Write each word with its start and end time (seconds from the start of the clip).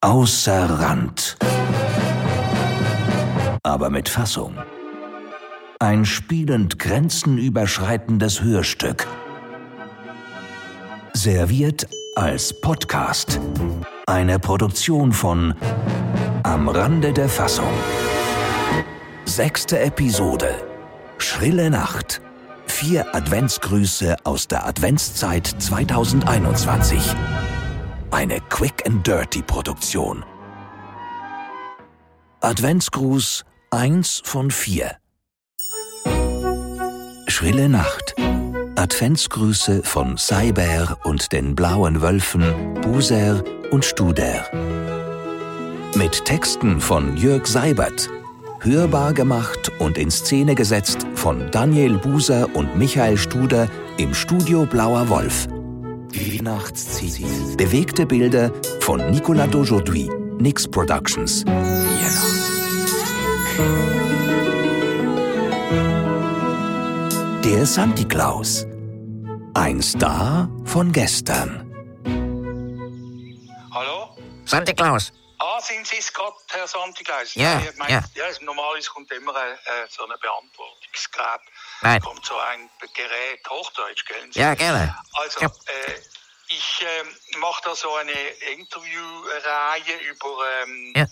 Außer 0.00 0.78
Rand. 0.78 1.36
Aber 3.64 3.90
mit 3.90 4.08
Fassung. 4.08 4.56
Ein 5.80 6.04
spielend 6.04 6.78
grenzenüberschreitendes 6.78 8.40
Hörstück. 8.40 9.08
Serviert 11.14 11.88
als 12.14 12.60
Podcast. 12.60 13.40
Eine 14.06 14.38
Produktion 14.38 15.12
von 15.12 15.56
Am 16.44 16.68
Rande 16.68 17.12
der 17.12 17.28
Fassung. 17.28 17.72
Sechste 19.24 19.80
Episode. 19.80 20.54
Schrille 21.18 21.70
Nacht. 21.70 22.20
Vier 22.68 23.16
Adventsgrüße 23.16 24.14
aus 24.22 24.46
der 24.46 24.64
Adventszeit 24.64 25.48
2021. 25.48 27.02
Eine 28.10 28.40
Quick 28.48 28.86
and 28.86 29.06
Dirty 29.06 29.42
Produktion. 29.42 30.24
Adventsgruß 32.40 33.44
1 33.70 34.22
von 34.24 34.50
4. 34.50 34.96
Schrille 37.26 37.68
Nacht. 37.68 38.14
Adventsgrüße 38.76 39.82
von 39.82 40.16
Seiber 40.16 40.96
und 41.04 41.32
den 41.32 41.54
blauen 41.54 42.00
Wölfen 42.00 42.74
Buser 42.80 43.44
und 43.72 43.84
Studer. 43.84 44.46
Mit 45.94 46.24
Texten 46.24 46.80
von 46.80 47.14
Jörg 47.18 47.46
Seibert. 47.46 48.08
Hörbar 48.60 49.12
gemacht 49.12 49.70
und 49.80 49.98
in 49.98 50.10
Szene 50.10 50.54
gesetzt 50.54 51.06
von 51.14 51.50
Daniel 51.50 51.98
Buser 51.98 52.48
und 52.54 52.74
Michael 52.78 53.18
Studer 53.18 53.68
im 53.98 54.14
Studio 54.14 54.64
Blauer 54.64 55.10
Wolf. 55.10 55.46
Weihnachtsziel. 56.12 57.56
Bewegte 57.56 58.06
Bilder 58.06 58.52
von 58.80 59.10
Nicolas 59.10 59.48
d'Aujourd'hui, 59.48 60.10
Nix 60.40 60.66
Productions. 60.68 61.44
Der 67.44 67.66
Santi 67.66 68.04
Claus. 68.04 68.66
Ein 69.54 69.82
Star 69.82 70.48
von 70.64 70.92
gestern. 70.92 71.64
Hallo? 73.72 74.16
Santa 74.44 74.72
Claus. 74.72 75.12
Ah, 75.40 75.60
sind 75.60 75.86
Sie 75.86 75.98
es 75.98 76.12
gerade, 76.12 76.34
Herr 76.50 76.66
Santigleis? 76.66 77.34
Ja, 77.34 77.60
ich 77.60 77.76
mein, 77.76 77.90
ja. 77.90 78.02
ja. 78.14 78.24
Normalerweise 78.40 78.90
kommt 78.90 79.10
immer 79.12 79.32
äh, 79.36 79.86
so 79.88 80.04
eine 80.04 80.18
Beantwortungsgerät. 80.18 81.40
Nein. 81.82 82.00
Kommt 82.00 82.24
so 82.26 82.36
ein 82.38 82.68
Gerät, 82.94 83.48
Hochdeutsch, 83.48 84.04
gell? 84.06 84.28
Ja, 84.32 84.54
gerne. 84.54 84.96
Also, 85.12 85.40
Ja. 85.40 85.46
äh, 85.46 86.00
ich 86.48 86.84
ähm, 87.00 87.16
mache 87.40 87.62
da 87.64 87.74
so 87.74 87.94
eine 87.94 88.12
Interviewreihe 88.52 89.96
über, 90.10 90.62
ähm, 90.62 90.92
Ja. 90.96 91.06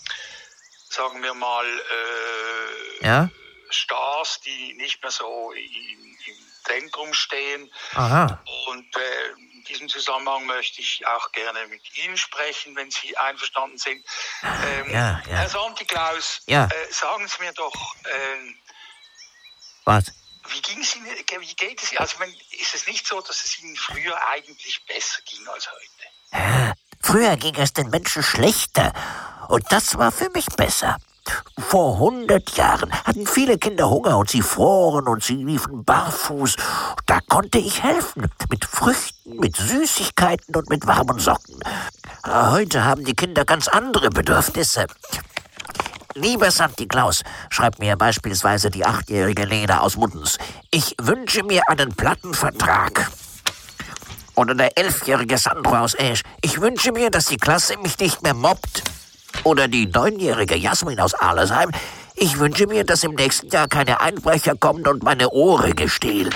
sagen 0.89 1.21
wir 1.23 1.33
mal, 1.33 1.65
äh, 1.65 3.05
Ja? 3.05 3.29
Stars, 3.69 4.39
die 4.41 4.73
nicht 4.73 5.01
mehr 5.01 5.11
so 5.11 5.51
im, 5.51 6.17
im 6.25 6.37
Zentrum 6.65 7.13
stehen. 7.13 7.71
Aha. 7.95 8.41
Und 8.67 8.95
äh, 8.95 9.29
in 9.53 9.63
diesem 9.65 9.89
Zusammenhang 9.89 10.45
möchte 10.45 10.81
ich 10.81 11.05
auch 11.05 11.31
gerne 11.33 11.67
mit 11.67 11.81
Ihnen 11.97 12.17
sprechen, 12.17 12.75
wenn 12.75 12.89
Sie 12.91 13.15
einverstanden 13.17 13.77
sind. 13.77 14.05
Ähm, 14.43 14.89
Ja, 14.91 15.21
ja. 15.21 15.21
Herr 15.27 15.49
Santi-Klaus, 15.49 16.41
Ja. 16.47 16.65
äh, 16.65 16.91
sagen 16.91 17.27
Sie 17.27 17.41
mir 17.43 17.53
doch, 17.53 17.95
ähm, 18.05 18.57
Was? 19.85 20.11
Wie, 20.49 20.61
ging's 20.61 20.95
Ihnen, 20.95 21.05
ge- 21.25 21.39
wie 21.39 21.55
geht 21.55 21.81
es 21.81 21.91
Ihnen? 21.91 21.99
Also, 21.99 22.15
ist 22.59 22.75
es 22.75 22.87
nicht 22.87 23.05
so, 23.07 23.21
dass 23.21 23.43
es 23.45 23.59
Ihnen 23.59 23.75
früher 23.75 24.15
eigentlich 24.33 24.83
besser 24.87 25.19
ging 25.25 25.47
als 25.47 25.67
heute? 25.71 26.73
Früher 27.01 27.37
ging 27.37 27.55
es 27.55 27.73
den 27.73 27.89
Menschen 27.89 28.23
schlechter. 28.23 28.93
Und 29.47 29.63
das 29.71 29.97
war 29.97 30.11
für 30.11 30.29
mich 30.31 30.47
besser. 30.47 30.97
Vor 31.57 31.99
hundert 31.99 32.55
Jahren 32.55 32.91
hatten 33.03 33.27
viele 33.27 33.57
Kinder 33.57 33.89
Hunger 33.89 34.17
und 34.17 34.29
sie 34.29 34.41
froren 34.41 35.07
und 35.07 35.23
sie 35.23 35.43
liefen 35.43 35.83
barfuß. 35.83 36.55
Da 37.05 37.19
konnte 37.27 37.57
ich 37.57 37.83
helfen. 37.83 38.31
Mit 38.49 38.63
Früchten, 38.63 39.35
mit 39.37 39.57
Süßigkeiten 39.57 40.55
und 40.55 40.69
mit 40.69 40.87
warmen 40.87 41.19
Socken. 41.19 41.59
Heute 42.25 42.85
haben 42.85 43.03
die 43.03 43.13
Kinder 43.13 43.43
ganz 43.45 43.67
andere 43.67 44.09
Bedürfnisse. 44.09 44.87
Lieber 46.19 46.49
Santi 46.49 46.87
Claus, 46.87 47.21
schreibt 47.51 47.77
mir 47.77 47.95
beispielsweise 47.95 48.71
die 48.71 48.83
achtjährige 48.83 49.45
Lena 49.45 49.81
aus 49.81 49.97
Muttens, 49.97 50.39
ich 50.71 50.95
wünsche 50.99 51.43
mir 51.43 51.61
einen 51.67 51.93
Plattenvertrag. 51.93 53.11
Oder 54.33 54.55
der 54.55 54.75
elfjährige 54.75 55.37
Sandro 55.37 55.77
aus 55.77 55.93
Esch, 55.93 56.23
ich 56.41 56.59
wünsche 56.59 56.91
mir, 56.91 57.11
dass 57.11 57.25
die 57.25 57.37
Klasse 57.37 57.77
mich 57.77 57.99
nicht 57.99 58.23
mehr 58.23 58.33
mobbt. 58.33 58.81
Oder 59.43 59.67
die 59.67 59.85
neunjährige 59.85 60.55
Jasmin 60.55 60.99
aus 60.99 61.13
Arlesheim, 61.13 61.69
ich 62.15 62.39
wünsche 62.39 62.65
mir, 62.65 62.83
dass 62.83 63.03
im 63.03 63.13
nächsten 63.13 63.49
Jahr 63.49 63.67
keine 63.67 64.01
Einbrecher 64.01 64.55
kommen 64.55 64.87
und 64.87 65.03
meine 65.03 65.29
Ohrringe 65.29 65.87
stehlen. 65.87 66.33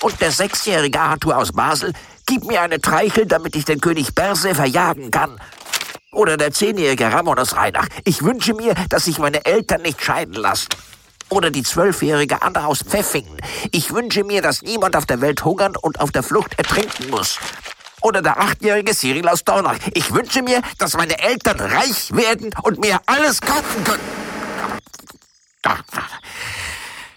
Und 0.00 0.20
der 0.20 0.30
sechsjährige 0.30 1.00
Arthur 1.00 1.36
aus 1.36 1.50
Basel, 1.50 1.92
gib 2.26 2.44
mir 2.44 2.60
eine 2.60 2.80
Treichel, 2.80 3.26
damit 3.26 3.56
ich 3.56 3.64
den 3.64 3.80
König 3.80 4.14
Berse 4.14 4.54
verjagen 4.54 5.10
kann. 5.10 5.40
Oder 6.14 6.36
der 6.36 6.52
zehnjährige 6.52 7.12
Ramon 7.12 7.38
aus 7.38 7.56
Rheinach. 7.56 7.88
Ich 8.04 8.22
wünsche 8.22 8.54
mir, 8.54 8.74
dass 8.88 9.04
sich 9.04 9.18
meine 9.18 9.44
Eltern 9.44 9.82
nicht 9.82 10.02
scheiden 10.02 10.34
lassen. 10.34 10.68
Oder 11.28 11.50
die 11.50 11.62
zwölfjährige 11.62 12.42
Anna 12.42 12.66
aus 12.66 12.82
Pfeffingen. 12.82 13.36
Ich 13.72 13.92
wünsche 13.92 14.24
mir, 14.24 14.40
dass 14.40 14.62
niemand 14.62 14.94
auf 14.96 15.06
der 15.06 15.20
Welt 15.20 15.44
hungern 15.44 15.74
und 15.76 16.00
auf 16.00 16.12
der 16.12 16.22
Flucht 16.22 16.56
ertrinken 16.58 17.10
muss. 17.10 17.38
Oder 18.02 18.22
der 18.22 18.38
achtjährige 18.38 18.94
Cyril 18.94 19.26
aus 19.28 19.42
Dornach. 19.44 19.76
Ich 19.94 20.12
wünsche 20.12 20.42
mir, 20.42 20.62
dass 20.78 20.94
meine 20.96 21.18
Eltern 21.18 21.58
reich 21.58 22.14
werden 22.14 22.54
und 22.62 22.78
mir 22.78 23.00
alles 23.06 23.40
kaufen 23.40 23.82
können. 23.84 24.02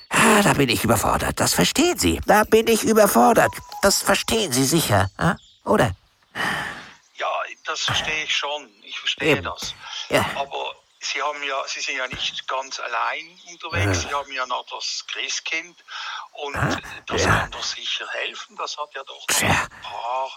Ah, 0.09 0.41
Da 0.41 0.53
bin 0.53 0.69
ich 0.69 0.84
überfordert. 0.84 1.40
Das 1.40 1.53
verstehen 1.53 2.00
Sie. 2.00 2.19
Da 2.25 2.46
bin 2.46 2.68
ich 2.68 2.84
überfordert. 2.84 3.52
Das 3.81 4.02
verstehen 4.02 4.52
Sie 4.52 4.64
sicher, 4.66 5.12
ah? 5.18 5.35
oder? 5.66 5.91
Ja, 7.67 7.73
das 7.73 7.81
verstehe 7.81 8.23
ich 8.23 8.35
schon. 8.35 8.69
Ich 8.83 9.00
verstehe 9.00 9.41
das. 9.41 9.73
Ja. 10.09 10.25
Aber 10.35 10.75
Sie 11.00 11.22
haben 11.22 11.41
ja, 11.44 11.55
Sie 11.67 11.79
sind 11.79 11.97
ja 11.97 12.07
nicht 12.07 12.47
ganz 12.47 12.79
allein 12.79 13.39
unterwegs. 13.51 14.01
Sie 14.01 14.13
haben 14.13 14.31
ja 14.31 14.45
noch 14.47 14.66
das 14.69 15.05
Christkind 15.07 15.78
und 16.33 16.55
das 17.05 17.23
ja. 17.23 17.39
kann 17.39 17.51
doch 17.51 17.63
sicher 17.63 18.07
helfen. 18.09 18.55
Das 18.57 18.78
hat 18.78 18.89
ja 18.95 19.03
doch 19.03 19.25
noch 19.29 19.50
ein 19.50 19.81
paar 19.81 20.31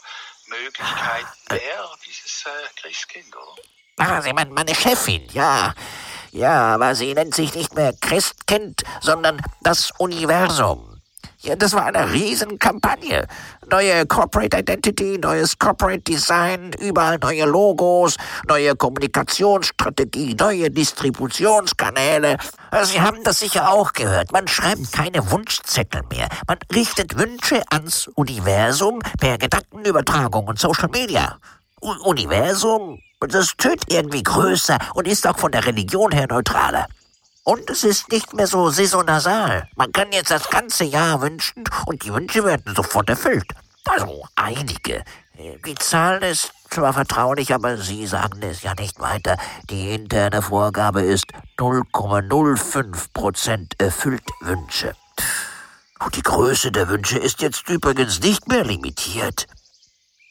Möglichkeiten 0.46 1.26
mehr, 1.50 1.91
dieses 2.06 2.44
äh, 2.46 2.80
Christkind, 2.80 3.34
oder? 3.34 3.62
Ah, 3.98 4.20
Sie 4.22 4.32
meinen 4.32 4.52
meine 4.52 4.74
Chefin, 4.74 5.28
ja. 5.32 5.74
Ja, 6.32 6.74
aber 6.74 6.94
sie 6.94 7.12
nennt 7.12 7.34
sich 7.34 7.54
nicht 7.54 7.74
mehr 7.74 7.92
Christkind, 8.00 8.82
sondern 9.00 9.42
das 9.62 9.91
Universum. 9.98 11.02
Ja, 11.41 11.56
das 11.56 11.72
war 11.72 11.86
eine 11.86 12.12
Riesenkampagne. 12.12 13.26
Neue 13.70 14.04
Corporate 14.06 14.58
Identity, 14.58 15.19
neues 15.19 15.56
Corporate 15.56 16.00
Design, 16.00 16.72
überall 16.81 17.19
neue 17.19 17.44
Logos, 17.44 18.16
neue 18.48 18.75
Kommunikationsstrategie, 18.75 20.34
neue 20.34 20.70
Distributionskanäle. 20.70 22.36
Sie 22.82 23.00
haben 23.00 23.22
das 23.22 23.38
sicher 23.38 23.70
auch 23.70 23.92
gehört. 23.92 24.32
Man 24.32 24.48
schreibt 24.48 24.91
keine 24.91 25.30
Wunschzettel 25.30 26.03
mehr. 26.10 26.28
Man 26.48 26.59
richtet 26.75 27.16
Wünsche 27.16 27.62
ans 27.70 28.09
Universum 28.16 28.98
per 29.20 29.38
Gedankenübertragung 29.38 30.48
und 30.48 30.59
Social 30.59 30.88
Media. 30.88 31.38
U 31.80 31.92
Universum, 32.03 32.98
das 33.20 33.54
tönt 33.56 33.84
irgendwie 33.88 34.25
größer 34.25 34.78
und 34.94 35.06
ist 35.06 35.26
auch 35.28 35.38
von 35.38 35.53
der 35.53 35.64
Religion 35.64 36.10
her 36.10 36.26
neutraler. 36.28 36.88
Und 37.50 37.69
es 37.69 37.83
ist 37.83 38.12
nicht 38.12 38.33
mehr 38.33 38.47
so 38.47 38.71
saisonal. 38.71 39.69
Man 39.75 39.91
kann 39.91 40.12
jetzt 40.12 40.31
das 40.31 40.49
ganze 40.50 40.84
Jahr 40.84 41.21
wünschen 41.21 41.65
und 41.87 42.05
die 42.05 42.15
Wünsche 42.15 42.44
werden 42.44 42.77
sofort 42.77 43.09
erfüllt. 43.09 43.53
Also 43.87 44.25
einige. 44.37 45.03
Die 45.66 45.75
Zahl 45.75 46.22
ist 46.22 46.53
zwar 46.71 46.93
vertraulich, 46.93 47.53
aber 47.53 47.77
Sie 47.77 48.06
sagen 48.06 48.41
es 48.44 48.62
ja 48.62 48.75
nicht 48.78 49.00
weiter. 49.00 49.36
Die 49.69 49.92
interne 49.92 50.42
Vorgabe 50.42 51.03
ist 51.03 51.24
0,05 51.59 53.07
Prozent 53.13 53.74
erfüllt 53.80 54.22
Wünsche. 54.42 54.95
Und 55.98 56.15
die 56.15 56.22
Größe 56.22 56.71
der 56.71 56.89
Wünsche 56.89 57.19
ist 57.19 57.42
jetzt 57.42 57.69
übrigens 57.69 58.21
nicht 58.21 58.47
mehr 58.47 58.63
limitiert. 58.63 59.48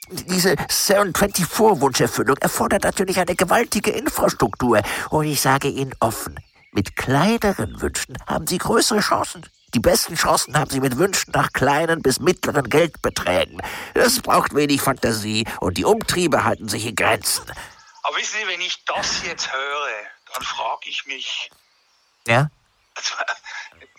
Diese 0.09 0.53
724-Wunscherfüllung 0.53 2.37
erfordert 2.39 2.85
natürlich 2.85 3.19
eine 3.19 3.35
gewaltige 3.35 3.91
Infrastruktur. 3.91 4.81
Und 5.09 5.25
ich 5.25 5.41
sage 5.41 5.67
Ihnen 5.67 5.93
offen, 5.99 6.39
mit 6.71 6.95
kleineren 6.95 7.81
Wünschen 7.81 8.17
haben 8.27 8.47
Sie 8.47 8.57
größere 8.57 8.99
Chancen. 8.99 9.45
Die 9.73 9.79
besten 9.79 10.15
Chancen 10.15 10.57
haben 10.57 10.69
Sie 10.69 10.79
mit 10.79 10.97
Wünschen 10.97 11.31
nach 11.31 11.51
kleinen 11.53 12.01
bis 12.01 12.19
mittleren 12.19 12.69
Geldbeträgen. 12.69 13.61
Es 13.93 14.21
braucht 14.21 14.55
wenig 14.55 14.81
Fantasie 14.81 15.45
und 15.59 15.77
die 15.77 15.85
Umtriebe 15.85 16.43
halten 16.43 16.67
sich 16.69 16.85
in 16.87 16.95
Grenzen. 16.95 17.45
Aber 18.03 18.17
wissen 18.17 18.37
Sie, 18.41 18.47
wenn 18.47 18.61
ich 18.61 18.83
das 18.85 19.23
jetzt 19.25 19.51
höre, 19.53 19.87
dann 20.33 20.43
frage 20.43 20.89
ich 20.89 21.05
mich, 21.05 21.51
Ja? 22.27 22.49
also 22.95 23.13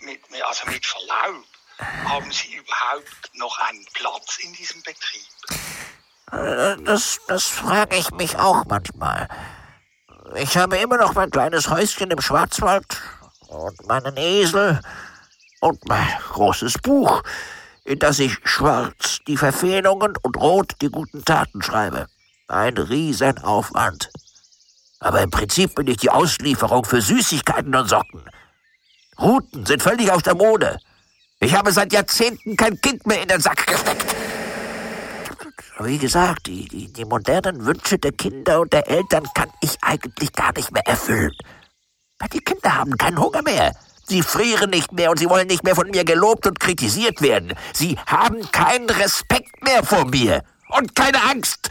mit, 0.01 0.21
also 0.43 0.65
mit 0.67 0.85
Verlaub, 0.85 1.45
haben 2.05 2.31
Sie 2.31 2.53
überhaupt 2.55 3.31
noch 3.33 3.57
einen 3.59 3.85
Platz 3.93 4.37
in 4.43 4.53
diesem 4.53 4.81
Betrieb? 4.83 5.23
Äh, 6.31 6.83
Das, 6.83 7.19
das 7.27 7.47
frage 7.47 7.95
ich 7.95 8.11
mich 8.11 8.37
auch 8.37 8.65
manchmal. 8.65 9.27
Ich 10.35 10.55
habe 10.57 10.77
immer 10.77 10.97
noch 10.97 11.13
mein 11.13 11.29
kleines 11.29 11.69
Häuschen 11.69 12.09
im 12.09 12.21
Schwarzwald 12.21 12.85
und 13.47 13.87
meinen 13.87 14.15
Esel 14.15 14.79
und 15.59 15.87
mein 15.87 16.07
großes 16.31 16.75
Buch, 16.79 17.21
in 17.83 17.99
das 17.99 18.19
ich 18.19 18.37
schwarz 18.45 19.19
die 19.27 19.35
Verfehlungen 19.35 20.13
und 20.21 20.37
rot 20.37 20.73
die 20.81 20.89
guten 20.89 21.25
Taten 21.25 21.61
schreibe. 21.61 22.07
Ein 22.47 22.77
Riesenaufwand. 22.77 24.09
Aber 24.99 25.21
im 25.21 25.31
Prinzip 25.31 25.75
bin 25.75 25.87
ich 25.87 25.97
die 25.97 26.09
Auslieferung 26.09 26.85
für 26.85 27.01
Süßigkeiten 27.01 27.75
und 27.75 27.89
Socken. 27.89 28.23
Routen 29.19 29.65
sind 29.65 29.83
völlig 29.83 30.11
aus 30.11 30.23
der 30.23 30.35
Mode. 30.35 30.77
Ich 31.39 31.55
habe 31.55 31.71
seit 31.71 31.91
Jahrzehnten 31.91 32.55
kein 32.55 32.79
Kind 32.79 33.05
mehr 33.05 33.21
in 33.21 33.27
den 33.27 33.41
Sack 33.41 33.65
gesteckt. 33.67 34.15
Wie 35.79 35.97
gesagt, 35.97 36.47
die, 36.47 36.67
die, 36.67 36.91
die 36.91 37.05
modernen 37.05 37.65
Wünsche 37.65 37.97
der 37.97 38.11
Kinder 38.11 38.61
und 38.61 38.73
der 38.73 38.87
Eltern 38.87 39.25
kann 39.33 39.49
ich 39.61 39.77
eigentlich 39.81 40.33
gar 40.33 40.53
nicht 40.53 40.71
mehr 40.71 40.85
erfüllen. 40.87 41.31
Weil 42.19 42.29
die 42.29 42.39
Kinder 42.39 42.75
haben 42.75 42.97
keinen 42.97 43.19
Hunger 43.19 43.41
mehr. 43.41 43.73
Sie 44.07 44.21
frieren 44.21 44.69
nicht 44.69 44.91
mehr 44.91 45.09
und 45.11 45.19
sie 45.19 45.29
wollen 45.29 45.47
nicht 45.47 45.63
mehr 45.63 45.75
von 45.75 45.89
mir 45.89 46.03
gelobt 46.03 46.45
und 46.45 46.59
kritisiert 46.59 47.21
werden. 47.21 47.53
Sie 47.73 47.97
haben 48.05 48.49
keinen 48.51 48.89
Respekt 48.89 49.63
mehr 49.63 49.83
vor 49.83 50.05
mir 50.05 50.43
und 50.69 50.95
keine 50.95 51.21
Angst. 51.23 51.69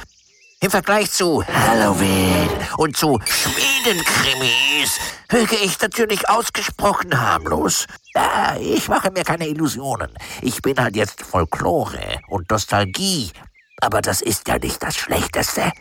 Im 0.62 0.70
Vergleich 0.70 1.10
zu 1.10 1.42
Halloween 1.46 2.48
und 2.76 2.94
zu 2.96 3.18
Schmiedenkrimis 3.24 4.98
wirke 5.30 5.56
ich 5.56 5.80
natürlich 5.80 6.28
ausgesprochen 6.28 7.18
harmlos. 7.18 7.86
Ja, 8.14 8.56
ich 8.60 8.88
mache 8.88 9.10
mir 9.10 9.24
keine 9.24 9.48
Illusionen. 9.48 10.10
Ich 10.42 10.60
bin 10.60 10.78
halt 10.78 10.96
jetzt 10.96 11.22
Folklore 11.22 12.20
und 12.28 12.50
Nostalgie. 12.50 13.30
Aber 13.80 14.02
das 14.02 14.20
ist 14.20 14.48
ja 14.48 14.58
nicht 14.58 14.82
das 14.82 14.96
Schlechteste. 14.96 15.72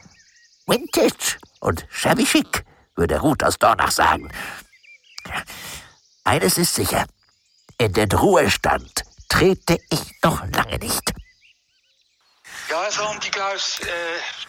Vintage 0.65 1.37
und 1.59 1.85
shabby 1.89 2.25
chic, 2.25 2.63
würde 2.95 3.19
Ruth 3.19 3.43
aus 3.43 3.57
Dornach 3.57 3.91
sagen. 3.91 4.31
Eines 6.23 6.57
ist 6.57 6.75
sicher. 6.75 7.05
In 7.77 7.93
den 7.93 8.11
Ruhestand 8.11 9.03
trete 9.29 9.77
ich 9.89 10.21
noch 10.23 10.45
lange 10.47 10.77
nicht. 10.79 11.13
Ja, 12.69 12.81
also 12.81 13.03
Antiklaus, 13.03 13.79
äh, 13.79 13.87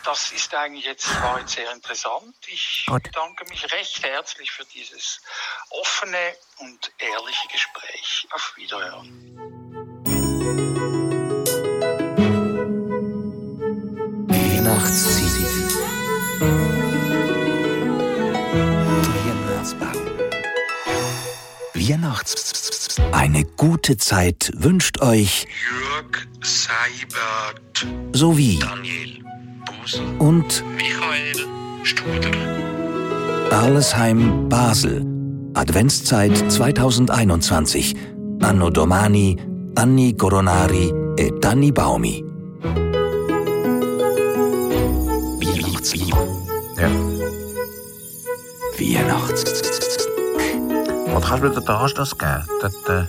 das 0.04 0.30
ist 0.32 0.54
eigentlich 0.54 0.84
jetzt, 0.84 1.08
war 1.22 1.40
jetzt 1.40 1.54
sehr 1.54 1.72
interessant. 1.72 2.34
Ich 2.48 2.84
Gut. 2.86 3.02
bedanke 3.02 3.46
mich 3.46 3.72
recht 3.72 4.02
herzlich 4.02 4.50
für 4.50 4.64
dieses 4.66 5.22
offene 5.70 6.36
und 6.58 6.92
ehrliche 6.98 7.48
Gespräch. 7.48 8.28
Auf 8.30 8.52
Wiederhören. 8.56 9.79
Weihnachtslied. 14.70 15.30
Weihnachts. 21.74 22.96
Eine 23.10 23.44
gute 23.56 23.96
Zeit 23.96 24.52
wünscht 24.56 25.00
euch 25.00 25.46
Jörg 25.68 26.28
Seibert, 26.42 27.86
sowie 28.12 28.60
Daniel 28.60 29.24
Busel, 29.66 30.06
und 30.18 30.64
Michael 30.76 31.46
Studer. 31.82 33.50
Arlesheim 33.50 34.48
Basel. 34.48 35.04
Adventszeit 35.54 36.36
2021. 36.52 37.96
Anno 38.40 38.70
Domani, 38.70 39.36
Anni 39.74 40.16
Coronari 40.16 40.92
e 41.16 41.32
Danni 41.40 41.72
Baumi. 41.72 42.29
Ja. 45.80 46.90
Weihnachts. 48.78 49.44
Und 51.06 51.24
kannst 51.24 51.42
du 51.42 51.48
mir 51.48 51.54
den 51.54 51.68
Anschluss 51.68 52.18
geben? 52.18 52.44
Das, 52.60 52.74
äh, 52.74 53.06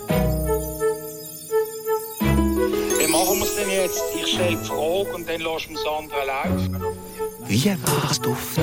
Wie 2.97 3.07
machen 3.07 3.39
wir 3.39 3.43
es 3.43 3.55
denn 3.55 3.69
jetzt? 3.69 4.01
Ich 4.15 4.33
stelle 4.33 4.49
die 4.51 4.65
Frage 4.65 5.13
und 5.13 5.27
dann 5.27 5.41
lassen 5.41 5.71
wir 5.71 5.75
das 5.75 5.85
andere 5.85 6.25
laufen. 6.25 6.81
Weihnachtsduft. 7.41 8.57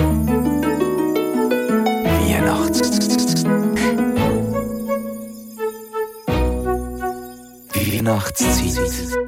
Weihnachts. 2.24 3.44
Weihnachtszeit. 7.74 9.27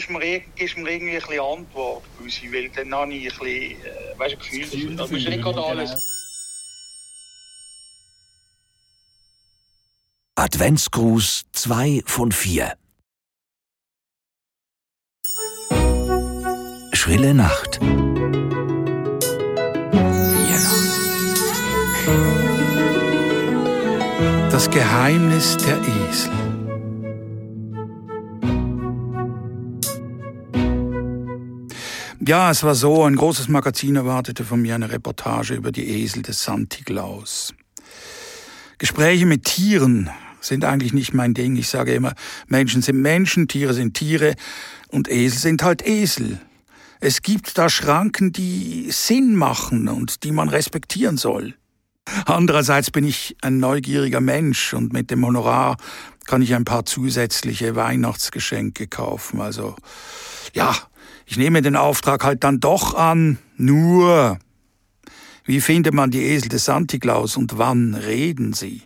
Du 0.00 0.06
tust 0.06 0.78
mir, 0.78 0.90
irgendwie 0.90 1.10
ein 1.10 1.20
bisschen 1.20 1.40
Antwort, 1.40 2.02
Büsi, 2.16 2.50
weil 2.52 2.70
dann 2.70 2.94
habe 2.94 3.12
ich 3.12 3.30
ein 3.30 3.38
bisschen, 3.38 3.84
äh, 3.84 4.18
weißt 4.18 4.34
du, 4.34 4.38
Gefühl 4.38 4.96
dafür. 4.96 4.96
Das 4.96 5.10
ist 5.10 5.28
nicht 5.28 5.42
gerade 5.42 5.62
alles. 5.62 5.90
Adventsgruß 10.36 11.44
2 11.52 12.02
von 12.06 12.32
4. 12.32 12.72
Schrille 16.94 17.34
Nacht. 17.34 17.78
Das 24.50 24.70
Geheimnis 24.70 25.56
der 25.58 25.78
Esel. 26.08 26.49
Ja, 32.30 32.52
es 32.52 32.62
war 32.62 32.76
so, 32.76 33.02
ein 33.02 33.16
großes 33.16 33.48
Magazin 33.48 33.96
erwartete 33.96 34.44
von 34.44 34.62
mir 34.62 34.76
eine 34.76 34.92
Reportage 34.92 35.54
über 35.54 35.72
die 35.72 36.00
Esel 36.00 36.22
des 36.22 36.44
Santi 36.44 36.84
Claus. 36.84 37.52
Gespräche 38.78 39.26
mit 39.26 39.46
Tieren 39.46 40.10
sind 40.40 40.64
eigentlich 40.64 40.92
nicht 40.92 41.12
mein 41.12 41.34
Ding. 41.34 41.56
Ich 41.56 41.66
sage 41.66 41.92
immer, 41.92 42.14
Menschen 42.46 42.82
sind 42.82 43.02
Menschen, 43.02 43.48
Tiere 43.48 43.74
sind 43.74 43.94
Tiere 43.94 44.36
und 44.90 45.10
Esel 45.10 45.40
sind 45.40 45.64
halt 45.64 45.84
Esel. 45.84 46.40
Es 47.00 47.22
gibt 47.22 47.58
da 47.58 47.68
Schranken, 47.68 48.30
die 48.30 48.92
Sinn 48.92 49.34
machen 49.34 49.88
und 49.88 50.22
die 50.22 50.30
man 50.30 50.48
respektieren 50.48 51.16
soll. 51.16 51.56
Andererseits 52.26 52.92
bin 52.92 53.02
ich 53.02 53.36
ein 53.42 53.58
neugieriger 53.58 54.20
Mensch 54.20 54.72
und 54.72 54.92
mit 54.92 55.10
dem 55.10 55.26
Honorar 55.26 55.78
kann 56.26 56.42
ich 56.42 56.54
ein 56.54 56.64
paar 56.64 56.86
zusätzliche 56.86 57.74
Weihnachtsgeschenke 57.74 58.86
kaufen. 58.86 59.40
Also 59.40 59.74
ja, 60.54 60.76
ich 61.30 61.36
nehme 61.36 61.62
den 61.62 61.76
Auftrag 61.76 62.24
halt 62.24 62.42
dann 62.42 62.58
doch 62.58 62.94
an. 62.94 63.38
Nur, 63.56 64.40
wie 65.44 65.60
findet 65.60 65.94
man 65.94 66.10
die 66.10 66.24
Esel 66.24 66.48
des 66.48 66.64
Santiklaus 66.64 67.36
und 67.36 67.56
wann 67.56 67.94
reden 67.94 68.52
sie? 68.52 68.82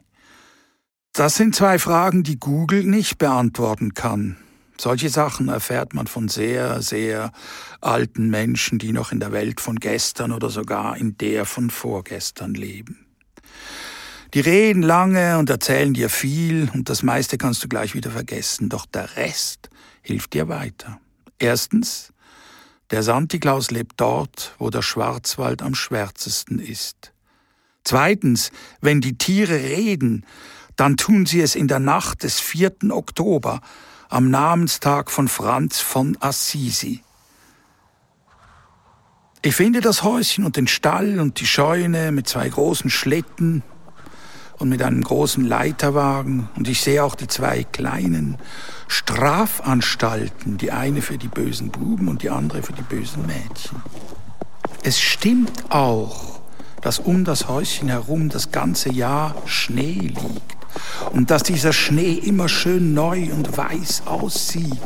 Das 1.15 1.37
sind 1.37 1.57
zwei 1.57 1.79
Fragen, 1.79 2.23
die 2.23 2.39
Google 2.39 2.85
nicht 2.85 3.17
beantworten 3.17 3.95
kann. 3.95 4.37
Solche 4.79 5.09
Sachen 5.09 5.49
erfährt 5.49 5.95
man 5.95 6.07
von 6.07 6.29
sehr, 6.29 6.83
sehr 6.83 7.33
alten 7.81 8.29
Menschen, 8.29 8.79
die 8.79 8.93
noch 8.93 9.11
in 9.11 9.21
der 9.21 9.33
Welt 9.33 9.63
von 9.63 9.77
gestern 9.77 10.31
oder 10.31 10.51
sogar 10.51 10.99
in 10.99 11.17
der 11.17 11.47
von 11.47 11.71
vorgestern 11.71 12.53
leben. 12.53 13.07
Die 14.35 14.41
reden 14.41 14.83
lange 14.83 15.39
und 15.39 15.49
erzählen 15.49 15.95
dir 15.95 16.11
viel 16.11 16.69
und 16.75 16.91
das 16.91 17.03
meiste 17.03 17.39
kannst 17.39 17.65
du 17.65 17.69
gleich 17.69 17.95
wieder 17.95 18.11
vergessen, 18.11 18.69
doch 18.69 18.85
der 18.85 19.17
Rest 19.17 19.71
hilft 20.03 20.35
dir 20.35 20.49
weiter. 20.49 21.01
Erstens, 21.39 22.14
der 22.95 23.03
Santiklaus 23.03 23.73
lebt 23.73 23.95
dort, 23.97 24.55
wo 24.61 24.71
der 24.71 24.81
Schwarzwald 24.81 25.63
am 25.63 25.75
schwärzesten 25.75 26.61
ist. 26.61 27.13
Zweitens, 27.83 28.53
wenn 28.81 29.01
die 29.01 29.19
Tiere 29.19 29.57
reden, 29.57 30.25
dann 30.77 30.97
tun 30.97 31.27
sie 31.27 31.41
es 31.41 31.57
in 31.57 31.67
der 31.67 31.81
Nacht 31.81 32.23
des 32.23 32.39
4. 32.39 32.71
Oktober, 32.91 33.61
am 34.11 34.31
Namenstag 34.31 35.11
von 35.11 35.27
Franz 35.27 35.81
von 35.81 36.17
Assisi. 36.21 37.03
Ich 39.43 39.57
finde 39.57 39.81
das 39.81 40.05
Häuschen 40.05 40.45
und 40.45 40.57
den 40.57 40.69
Stall 40.69 41.19
und 41.19 41.41
die 41.41 41.49
Scheune 41.49 42.13
mit 42.13 42.29
zwei 42.29 42.49
großen 42.49 42.91
Schlitten 42.91 43.65
und 44.59 44.69
mit 44.69 44.83
einem 44.83 45.03
großen 45.03 45.45
Leiterwagen 45.45 46.49
und 46.55 46.69
ich 46.69 46.81
sehe 46.81 47.03
auch 47.03 47.17
die 47.17 47.27
zwei 47.27 47.65
kleinen 47.65 48.39
Strafanstalten, 48.89 50.59
die 50.59 50.71
eine 50.73 51.03
für 51.03 51.19
die 51.19 51.29
bösen 51.29 51.71
Buben 51.71 52.09
und 52.09 52.23
die 52.23 52.31
andere 52.31 52.63
für 52.63 52.73
die 52.73 52.83
bösen 52.83 53.27
Mädchen. 53.27 53.83
Es 54.83 55.01
stimmt 55.01 55.65
auch, 55.71 56.41
dass 56.83 56.99
um 56.99 57.25
das 57.25 57.49
Häuschen 57.49 57.89
herum 57.89 58.29
das 58.29 58.51
ganze 58.51 58.91
Jahr 58.91 59.35
Schnee 59.47 59.99
liegt 60.01 60.57
und 61.13 61.31
dass 61.31 61.43
dieser 61.43 61.73
Schnee 61.73 62.13
immer 62.13 62.49
schön 62.49 62.93
neu 62.93 63.33
und 63.33 63.57
weiß 63.57 64.03
aussieht. 64.07 64.79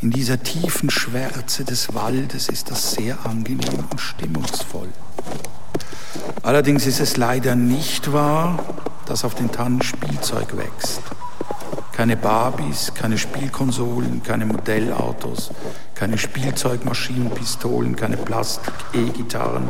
In 0.00 0.10
dieser 0.10 0.42
tiefen 0.42 0.90
Schwärze 0.90 1.64
des 1.64 1.94
Waldes 1.94 2.48
ist 2.48 2.70
das 2.70 2.92
sehr 2.92 3.24
angenehm 3.24 3.84
und 3.90 4.00
stimmungsvoll. 4.00 4.88
Allerdings 6.42 6.86
ist 6.86 7.00
es 7.00 7.16
leider 7.16 7.56
nicht 7.56 8.12
wahr, 8.12 8.58
dass 9.06 9.24
auf 9.24 9.34
den 9.34 9.50
Tannen 9.50 9.82
Spielzeug 9.82 10.56
wächst. 10.56 11.00
Keine 11.96 12.16
Barbies, 12.16 12.92
keine 12.92 13.16
Spielkonsolen, 13.16 14.20
keine 14.24 14.46
Modellautos, 14.46 15.52
Keine 15.94 16.18
Spielzeugmaschinen, 16.18 17.30
Pistolen, 17.30 17.94
keine 17.94 18.16
Plastik-E-Gitarren, 18.16 19.68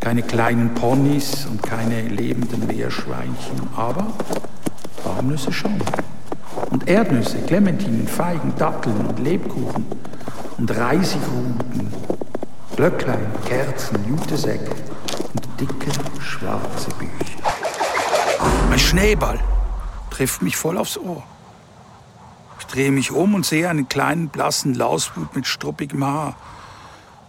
keine 0.00 0.22
kleinen 0.22 0.72
Ponys 0.72 1.44
und 1.44 1.62
keine 1.62 2.08
lebenden 2.08 2.66
Meerschweinchen, 2.66 3.68
aber 3.76 4.06
Walnüsse 5.04 5.52
schon. 5.52 5.78
Und 6.70 6.88
Erdnüsse, 6.88 7.36
Clementinen, 7.42 8.08
Feigen, 8.08 8.54
Datteln 8.56 9.04
und 9.04 9.18
Lebkuchen 9.18 9.84
und 10.56 10.74
Reisigruten, 10.74 11.92
Glöcklein, 12.76 13.26
Kerzen, 13.44 13.98
Jutesäcke 14.08 14.70
und 15.34 15.60
dicke 15.60 15.92
schwarze 16.18 16.88
Bücher. 16.98 17.12
Ein 18.70 18.78
Schneeball 18.78 19.38
trifft 20.08 20.40
mich 20.40 20.56
voll 20.56 20.78
aufs 20.78 20.96
Ohr. 20.96 21.22
Ich 22.72 22.76
drehe 22.76 22.90
mich 22.90 23.12
um 23.12 23.34
und 23.34 23.44
sehe 23.44 23.68
einen 23.68 23.90
kleinen 23.90 24.28
blassen 24.28 24.72
Lausbub 24.72 25.36
mit 25.36 25.46
struppigem 25.46 26.06
Haar. 26.06 26.34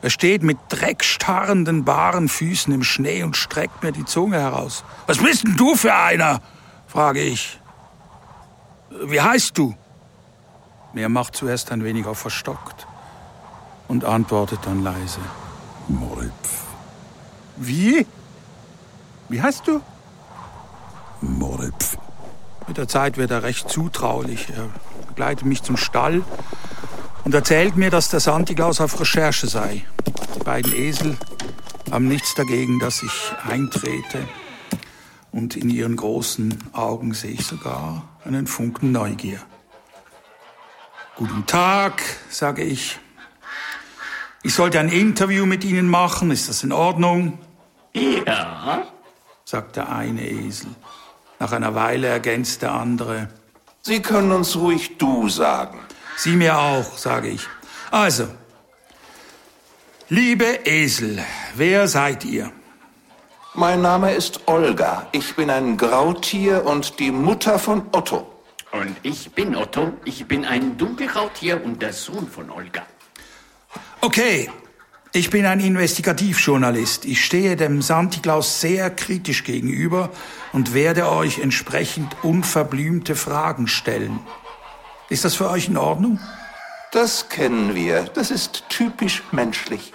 Er 0.02 0.10
steht 0.10 0.42
mit 0.42 0.58
dreckstarrenden, 0.70 1.84
baren 1.84 2.30
Füßen 2.30 2.74
im 2.74 2.82
Schnee 2.82 3.24
und 3.24 3.36
streckt 3.36 3.84
mir 3.84 3.92
die 3.92 4.06
Zunge 4.06 4.40
heraus. 4.40 4.86
Was 5.06 5.18
bist 5.18 5.44
denn 5.44 5.58
du 5.58 5.76
für 5.76 5.94
einer? 5.94 6.40
frage 6.88 7.22
ich. 7.22 7.60
Wie 8.90 9.20
heißt 9.20 9.58
du? 9.58 9.76
Er 10.96 11.10
macht 11.10 11.36
zuerst 11.36 11.74
ein 11.74 11.84
wenig 11.84 12.06
auf 12.06 12.20
verstockt 12.20 12.88
und 13.90 14.06
antwortet 14.06 14.60
dann 14.64 14.82
leise. 14.82 15.20
Moritz. 15.90 16.32
Wie? 17.58 18.08
Wie 19.28 19.42
heißt 19.42 19.68
du? 19.68 19.82
Moritz. 21.20 21.98
Mit 22.68 22.78
der 22.78 22.88
Zeit 22.88 23.18
wird 23.18 23.32
er 23.32 23.44
recht 23.44 23.70
zutraulich. 23.70 24.48
Er 24.50 24.70
begleitet 25.08 25.46
mich 25.46 25.64
zum 25.64 25.78
Stall 25.78 26.24
und 27.24 27.34
erzählt 27.34 27.76
mir, 27.76 27.90
dass 27.90 28.10
der 28.10 28.20
Santiklaus 28.20 28.82
auf 28.82 29.00
Recherche 29.00 29.48
sei. 29.48 29.86
Die 30.36 30.44
beiden 30.44 30.74
Esel 30.74 31.18
haben 31.92 32.08
nichts 32.08 32.36
dagegen, 32.36 32.80
dass 32.80 33.04
ich 33.04 33.34
eintrete. 33.48 34.28
Und 35.32 35.56
in 35.56 35.70
ihren 35.70 35.96
großen 35.96 36.58
Augen 36.74 37.14
sehe 37.14 37.32
ich 37.32 37.46
sogar 37.46 38.04
einen 38.24 38.48
Funken 38.48 38.92
Neugier. 38.92 39.40
Guten 41.16 41.46
Tag, 41.46 42.02
sage 42.30 42.64
ich. 42.64 43.00
Ich 44.42 44.54
sollte 44.54 44.80
ein 44.80 44.90
Interview 44.90 45.46
mit 45.46 45.64
Ihnen 45.64 45.88
machen. 45.88 46.32
Ist 46.32 46.50
das 46.50 46.64
in 46.64 46.72
Ordnung? 46.72 47.40
Ja, 47.94 48.88
sagt 49.46 49.76
der 49.76 49.90
eine 49.90 50.28
Esel. 50.28 50.72
Nach 51.44 51.52
einer 51.52 51.76
Weile 51.76 52.08
ergänzt 52.08 52.62
der 52.62 52.72
andere. 52.72 53.28
Sie 53.82 54.02
können 54.02 54.32
uns 54.32 54.56
ruhig 54.56 54.98
du 54.98 55.28
sagen. 55.28 55.80
Sie 56.16 56.38
mir 56.38 56.58
auch, 56.58 56.98
sage 56.98 57.28
ich. 57.28 57.46
Also, 57.92 58.30
liebe 60.08 60.46
Esel, 60.64 61.22
wer 61.56 61.90
seid 61.90 62.24
ihr? 62.24 62.50
Mein 63.56 63.82
Name 63.82 64.14
ist 64.14 64.48
Olga. 64.48 65.08
Ich 65.12 65.36
bin 65.36 65.50
ein 65.50 65.76
Grautier 65.76 66.66
und 66.66 66.98
die 67.00 67.12
Mutter 67.12 67.60
von 67.60 67.88
Otto. 67.92 68.26
und 68.72 68.96
ich 69.04 69.34
bin 69.34 69.54
Otto. 69.54 69.92
Ich 70.06 70.26
bin 70.26 70.46
ein 70.46 70.78
Dunkelrautier 70.78 71.62
und 71.62 71.82
der 71.82 71.92
Sohn 71.92 72.26
von 72.26 72.50
Olga. 72.52 72.84
Okay, 74.00 74.50
ich 75.16 75.30
bin 75.30 75.46
ein 75.46 75.60
Investigativjournalist. 75.60 77.06
Ich 77.06 77.24
stehe 77.24 77.56
dem 77.56 77.84
Santiklaus 77.84 78.60
sehr 78.62 78.90
kritisch 78.90 79.44
gegenüber 79.44 80.10
und 80.54 80.74
werde 80.74 81.08
euch 81.08 81.38
entsprechend 81.38 82.16
unverblümte 82.24 83.16
Fragen 83.16 83.68
stellen. 83.68 84.20
Ist 85.10 85.24
das 85.24 85.36
für 85.36 85.52
euch 85.52 85.68
in 85.68 85.78
Ordnung? 85.78 86.20
Das 86.92 87.30
kennen 87.30 87.76
wir. 87.76 88.06
Das 88.06 88.32
ist 88.32 88.64
typisch 88.70 89.22
menschlich. 89.32 89.94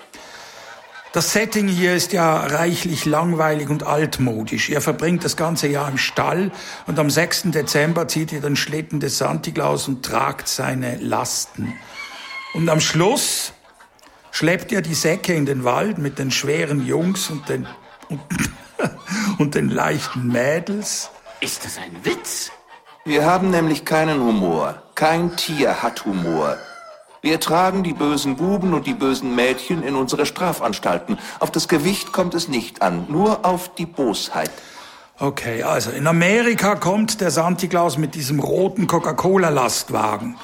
Das 1.12 1.32
Setting 1.32 1.66
hier 1.66 1.94
ist 1.94 2.12
ja 2.12 2.36
reichlich 2.36 3.04
langweilig 3.04 3.70
und 3.70 3.82
altmodisch. 3.82 4.68
Ihr 4.68 4.80
verbringt 4.80 5.24
das 5.24 5.36
ganze 5.36 5.66
Jahr 5.66 5.88
im 5.88 5.98
Stall 5.98 6.52
und 6.86 6.96
am 7.00 7.10
6. 7.10 7.44
Dezember 7.46 8.06
zieht 8.06 8.30
ihr 8.30 8.40
den 8.40 8.54
Schlitten 8.54 9.00
des 9.00 9.18
Santiklaus 9.18 9.88
und 9.88 10.04
tragt 10.04 10.46
seine 10.46 10.96
Lasten. 10.98 11.74
Und 12.54 12.68
am 12.68 12.80
Schluss 12.80 13.52
schleppt 14.38 14.70
ihr 14.70 14.82
die 14.82 14.94
Säcke 14.94 15.34
in 15.34 15.46
den 15.46 15.64
Wald 15.64 15.98
mit 15.98 16.20
den 16.20 16.30
schweren 16.30 16.86
Jungs 16.86 17.28
und 17.28 17.48
den, 17.48 17.66
und, 18.08 18.20
und 19.40 19.56
den 19.56 19.68
leichten 19.68 20.28
Mädels. 20.28 21.10
Ist 21.40 21.64
das 21.64 21.76
ein 21.76 22.04
Witz? 22.04 22.52
Wir 23.04 23.26
haben 23.26 23.50
nämlich 23.50 23.84
keinen 23.84 24.20
Humor. 24.20 24.80
Kein 24.94 25.34
Tier 25.34 25.82
hat 25.82 26.04
Humor. 26.04 26.56
Wir 27.20 27.40
tragen 27.40 27.82
die 27.82 27.94
bösen 27.94 28.36
Buben 28.36 28.74
und 28.74 28.86
die 28.86 28.94
bösen 28.94 29.34
Mädchen 29.34 29.82
in 29.82 29.96
unsere 29.96 30.24
Strafanstalten. 30.24 31.18
Auf 31.40 31.50
das 31.50 31.66
Gewicht 31.66 32.12
kommt 32.12 32.34
es 32.34 32.46
nicht 32.46 32.80
an, 32.80 33.06
nur 33.08 33.44
auf 33.44 33.74
die 33.74 33.86
Bosheit. 33.86 34.52
Okay, 35.18 35.64
also 35.64 35.90
in 35.90 36.06
Amerika 36.06 36.76
kommt 36.76 37.20
der 37.20 37.32
Santiklaus 37.32 37.98
mit 37.98 38.14
diesem 38.14 38.38
roten 38.38 38.86
Coca-Cola-Lastwagen. 38.86 40.36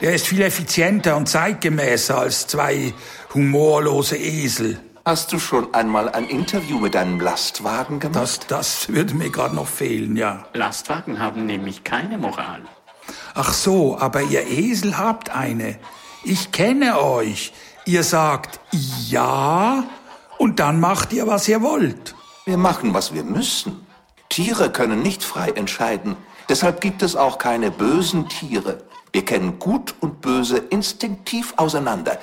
Der 0.00 0.14
ist 0.14 0.26
viel 0.26 0.40
effizienter 0.40 1.16
und 1.16 1.28
zeitgemäßer 1.28 2.18
als 2.18 2.46
zwei 2.46 2.94
humorlose 3.34 4.16
Esel. 4.16 4.80
Hast 5.04 5.32
du 5.32 5.38
schon 5.38 5.74
einmal 5.74 6.08
ein 6.08 6.26
Interview 6.26 6.78
mit 6.78 6.96
einem 6.96 7.20
Lastwagen 7.20 8.00
gemacht? 8.00 8.16
Das, 8.16 8.40
das 8.46 8.88
würde 8.88 9.14
mir 9.14 9.30
gerade 9.30 9.54
noch 9.54 9.66
fehlen, 9.66 10.16
ja. 10.16 10.46
Lastwagen 10.54 11.18
haben 11.18 11.44
nämlich 11.44 11.84
keine 11.84 12.16
Moral. 12.16 12.62
Ach 13.34 13.52
so, 13.52 13.98
aber 13.98 14.22
ihr 14.22 14.46
Esel 14.46 14.96
habt 14.96 15.30
eine. 15.30 15.78
Ich 16.24 16.50
kenne 16.52 17.00
euch. 17.00 17.52
Ihr 17.84 18.04
sagt 18.04 18.60
ja 19.08 19.84
und 20.38 20.60
dann 20.60 20.80
macht 20.80 21.12
ihr, 21.12 21.26
was 21.26 21.46
ihr 21.48 21.60
wollt. 21.60 22.14
Wir 22.46 22.56
machen, 22.56 22.94
was 22.94 23.12
wir 23.12 23.24
müssen. 23.24 23.86
Tiere 24.30 24.70
können 24.70 25.02
nicht 25.02 25.22
frei 25.24 25.50
entscheiden. 25.50 26.16
Deshalb 26.48 26.80
gibt 26.80 27.02
es 27.02 27.16
auch 27.16 27.38
keine 27.38 27.70
bösen 27.70 28.28
Tiere. 28.28 28.82
Wir 29.12 29.24
kennen 29.24 29.58
Gut 29.58 29.94
und 30.00 30.20
Böse 30.20 30.58
instinktiv 30.58 31.54
auseinander. 31.56 32.18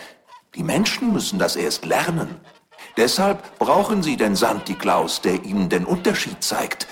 Die 0.56 0.64
Menschen 0.64 1.14
müssen 1.14 1.38
das 1.38 1.56
erst 1.56 1.86
lernen. 1.86 2.40
Deshalb 2.96 3.60
brauchen 3.60 4.02
sie 4.02 4.18
den 4.18 4.36
Santiklaus, 4.36 5.22
der 5.22 5.44
ihnen 5.44 5.70
den 5.70 5.86
Unterschied 5.86 6.44
zeigt. 6.44 6.88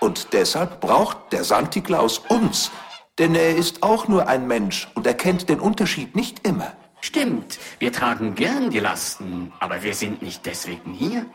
Und 0.00 0.32
deshalb 0.32 0.80
braucht 0.80 1.32
der 1.32 1.44
Santiklaus 1.44 2.18
uns. 2.18 2.70
Denn 3.18 3.34
er 3.34 3.56
ist 3.56 3.82
auch 3.82 4.06
nur 4.06 4.28
ein 4.28 4.46
Mensch 4.46 4.88
und 4.94 5.06
er 5.06 5.14
kennt 5.14 5.48
den 5.48 5.58
Unterschied 5.58 6.14
nicht 6.14 6.46
immer. 6.46 6.72
Stimmt, 7.00 7.58
wir 7.78 7.92
tragen 7.92 8.34
gern 8.34 8.70
die 8.70 8.78
Lasten, 8.78 9.52
aber 9.58 9.82
wir 9.82 9.94
sind 9.94 10.22
nicht 10.22 10.46
deswegen 10.46 10.92
hier. 10.92 11.26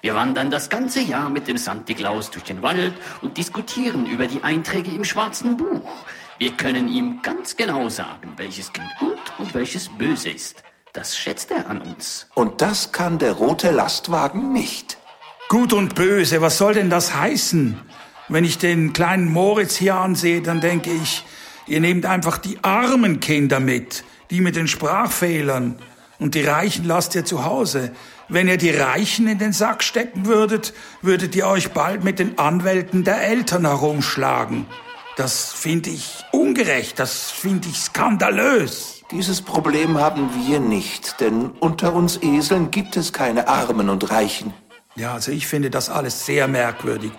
Wir 0.00 0.14
wandern 0.14 0.50
das 0.50 0.68
ganze 0.68 1.00
Jahr 1.00 1.30
mit 1.30 1.46
dem 1.48 1.56
Santiklaus 1.56 2.30
durch 2.30 2.44
den 2.44 2.62
Wald 2.62 2.92
und 3.22 3.36
diskutieren 3.36 4.06
über 4.06 4.26
die 4.26 4.42
Einträge 4.42 4.90
im 4.90 5.04
schwarzen 5.04 5.56
Buch. 5.56 5.90
Wir 6.42 6.50
können 6.50 6.88
ihm 6.88 7.22
ganz 7.22 7.56
genau 7.56 7.88
sagen, 7.88 8.32
welches 8.36 8.72
Kind 8.72 8.88
gut 8.98 9.32
und 9.38 9.54
welches 9.54 9.88
böse 9.88 10.30
ist. 10.30 10.64
Das 10.92 11.16
schätzt 11.16 11.52
er 11.52 11.70
an 11.70 11.80
uns. 11.80 12.26
Und 12.34 12.60
das 12.60 12.90
kann 12.90 13.20
der 13.20 13.34
rote 13.34 13.70
Lastwagen 13.70 14.52
nicht. 14.52 14.98
Gut 15.48 15.72
und 15.72 15.94
böse, 15.94 16.40
was 16.40 16.58
soll 16.58 16.74
denn 16.74 16.90
das 16.90 17.14
heißen? 17.14 17.80
Wenn 18.26 18.44
ich 18.44 18.58
den 18.58 18.92
kleinen 18.92 19.32
Moritz 19.32 19.76
hier 19.76 19.94
ansehe, 19.94 20.42
dann 20.42 20.60
denke 20.60 20.90
ich, 20.90 21.24
ihr 21.68 21.78
nehmt 21.78 22.06
einfach 22.06 22.38
die 22.38 22.58
armen 22.62 23.20
Kinder 23.20 23.60
mit, 23.60 24.02
die 24.30 24.40
mit 24.40 24.56
den 24.56 24.66
Sprachfehlern. 24.66 25.78
Und 26.18 26.34
die 26.34 26.42
Reichen 26.42 26.86
lasst 26.86 27.14
ihr 27.14 27.24
zu 27.24 27.44
Hause. 27.44 27.92
Wenn 28.28 28.48
ihr 28.48 28.56
die 28.56 28.70
Reichen 28.70 29.28
in 29.28 29.38
den 29.38 29.52
Sack 29.52 29.84
stecken 29.84 30.26
würdet, 30.26 30.74
würdet 31.02 31.36
ihr 31.36 31.46
euch 31.46 31.70
bald 31.70 32.02
mit 32.02 32.18
den 32.18 32.36
Anwälten 32.40 33.04
der 33.04 33.22
Eltern 33.22 33.64
herumschlagen. 33.64 34.66
Das 35.16 35.52
finde 35.52 35.90
ich 35.90 36.24
ungerecht, 36.32 36.98
das 36.98 37.30
finde 37.30 37.68
ich 37.68 37.78
skandalös. 37.78 39.02
Dieses 39.10 39.42
Problem 39.42 39.98
haben 39.98 40.30
wir 40.34 40.58
nicht, 40.58 41.20
denn 41.20 41.50
unter 41.60 41.92
uns 41.92 42.18
Eseln 42.22 42.70
gibt 42.70 42.96
es 42.96 43.12
keine 43.12 43.46
Armen 43.46 43.90
und 43.90 44.10
Reichen. 44.10 44.54
Ja, 44.94 45.12
also 45.12 45.30
ich 45.30 45.46
finde 45.46 45.68
das 45.68 45.90
alles 45.90 46.24
sehr 46.24 46.48
merkwürdig. 46.48 47.12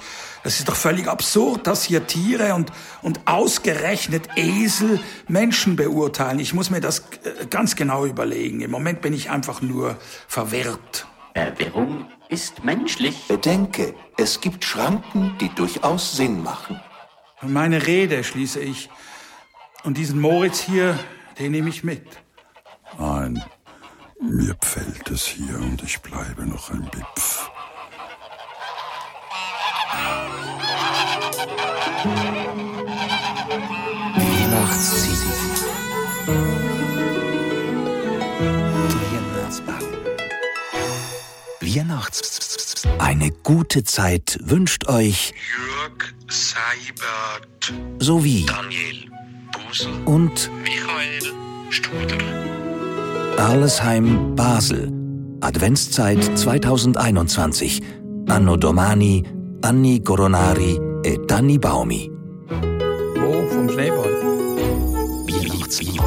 Das 0.44 0.58
ist 0.60 0.68
doch 0.68 0.76
völlig 0.76 1.08
absurd, 1.08 1.68
dass 1.68 1.84
hier 1.84 2.08
Tiere 2.08 2.56
und, 2.56 2.72
und 3.04 3.22
ausgerechnet 3.26 4.28
Esel 4.36 5.00
Menschen 5.28 5.76
beurteilen. 5.76 6.40
Ich 6.40 6.54
muss 6.54 6.72
mir 6.72 6.82
das 6.82 7.00
äh, 7.24 7.46
ganz 7.50 7.76
genau 7.76 8.06
überlegen. 8.06 8.62
Im 8.62 8.72
Moment 8.72 9.02
bin 9.02 9.14
ich 9.14 9.30
einfach 9.30 9.62
nur 9.62 9.98
verwirrt. 10.28 11.08
Verwirrung 11.36 12.08
ist 12.30 12.64
menschlich. 12.64 13.28
Bedenke, 13.28 13.94
es 14.18 14.42
gibt 14.42 14.66
Schranken, 14.66 15.36
die 15.40 15.50
durchaus 15.50 16.18
Sinn 16.18 16.44
machen. 16.44 16.80
Und 17.44 17.52
meine 17.52 17.86
Rede 17.86 18.24
schließe 18.24 18.62
ich. 18.62 18.90
Und 19.84 19.98
diesen 19.98 20.22
Moritz 20.22 20.62
hier, 20.62 20.98
den 21.38 21.52
nehme 21.52 21.70
ich 21.70 21.84
mit. 21.84 22.08
Nein, 22.98 23.44
mir 24.22 24.56
fällt 24.62 25.12
es 25.12 25.26
hier 25.26 25.58
und 25.58 25.84
ich 25.84 26.02
bleibe 26.02 26.46
noch 26.46 26.72
ein 26.72 26.90
Bipf. 26.90 27.50
Weihnachtslied. 34.16 35.24
Weihnachtsbau. 39.12 39.80
Weihnachtsbau. 41.60 42.33
Eine 43.00 43.32
gute 43.44 43.84
Zeit 43.84 44.38
wünscht 44.44 44.88
euch 44.88 45.34
Jörg 45.56 46.14
Seibert, 46.30 47.74
sowie 48.00 48.46
Daniel 48.46 49.10
Busel, 49.52 49.94
und 50.06 50.52
Michael 50.64 51.34
Studer. 51.70 52.18
Arlesheim 53.38 54.36
Basel. 54.36 54.92
Adventszeit 55.42 56.38
2021. 56.38 57.82
Anno 58.28 58.58
Domani, 58.58 59.24
Anni 59.62 60.02
Coronari 60.02 60.80
e 61.04 61.20
Danni 61.28 61.58
Baumi. 61.58 62.12
Wo? 62.50 63.48
Vom 63.50 63.70
Schneeball? 63.70 64.12
Weihnachtslied. 65.28 66.02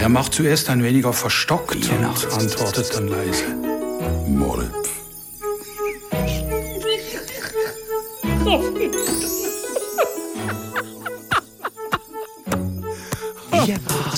Er 0.00 0.08
macht 0.08 0.34
zuerst 0.34 0.70
ein 0.70 0.82
weniger 0.82 1.12
verstockt 1.12 1.76
und 1.90 2.32
antwortet 2.32 2.94
dann 2.94 3.08
leise. 3.08 3.44
Moritz. 4.28 4.89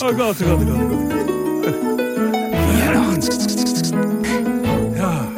Oh 0.04 0.12
Gott, 0.12 0.36
oh 0.42 0.44
Gott, 0.44 0.60
oh 0.60 0.64
Gott, 0.64 0.68
oh 0.68 1.08
Gott. 1.08 1.72
Weihnachts- 2.68 3.92
Ja. 4.96 5.32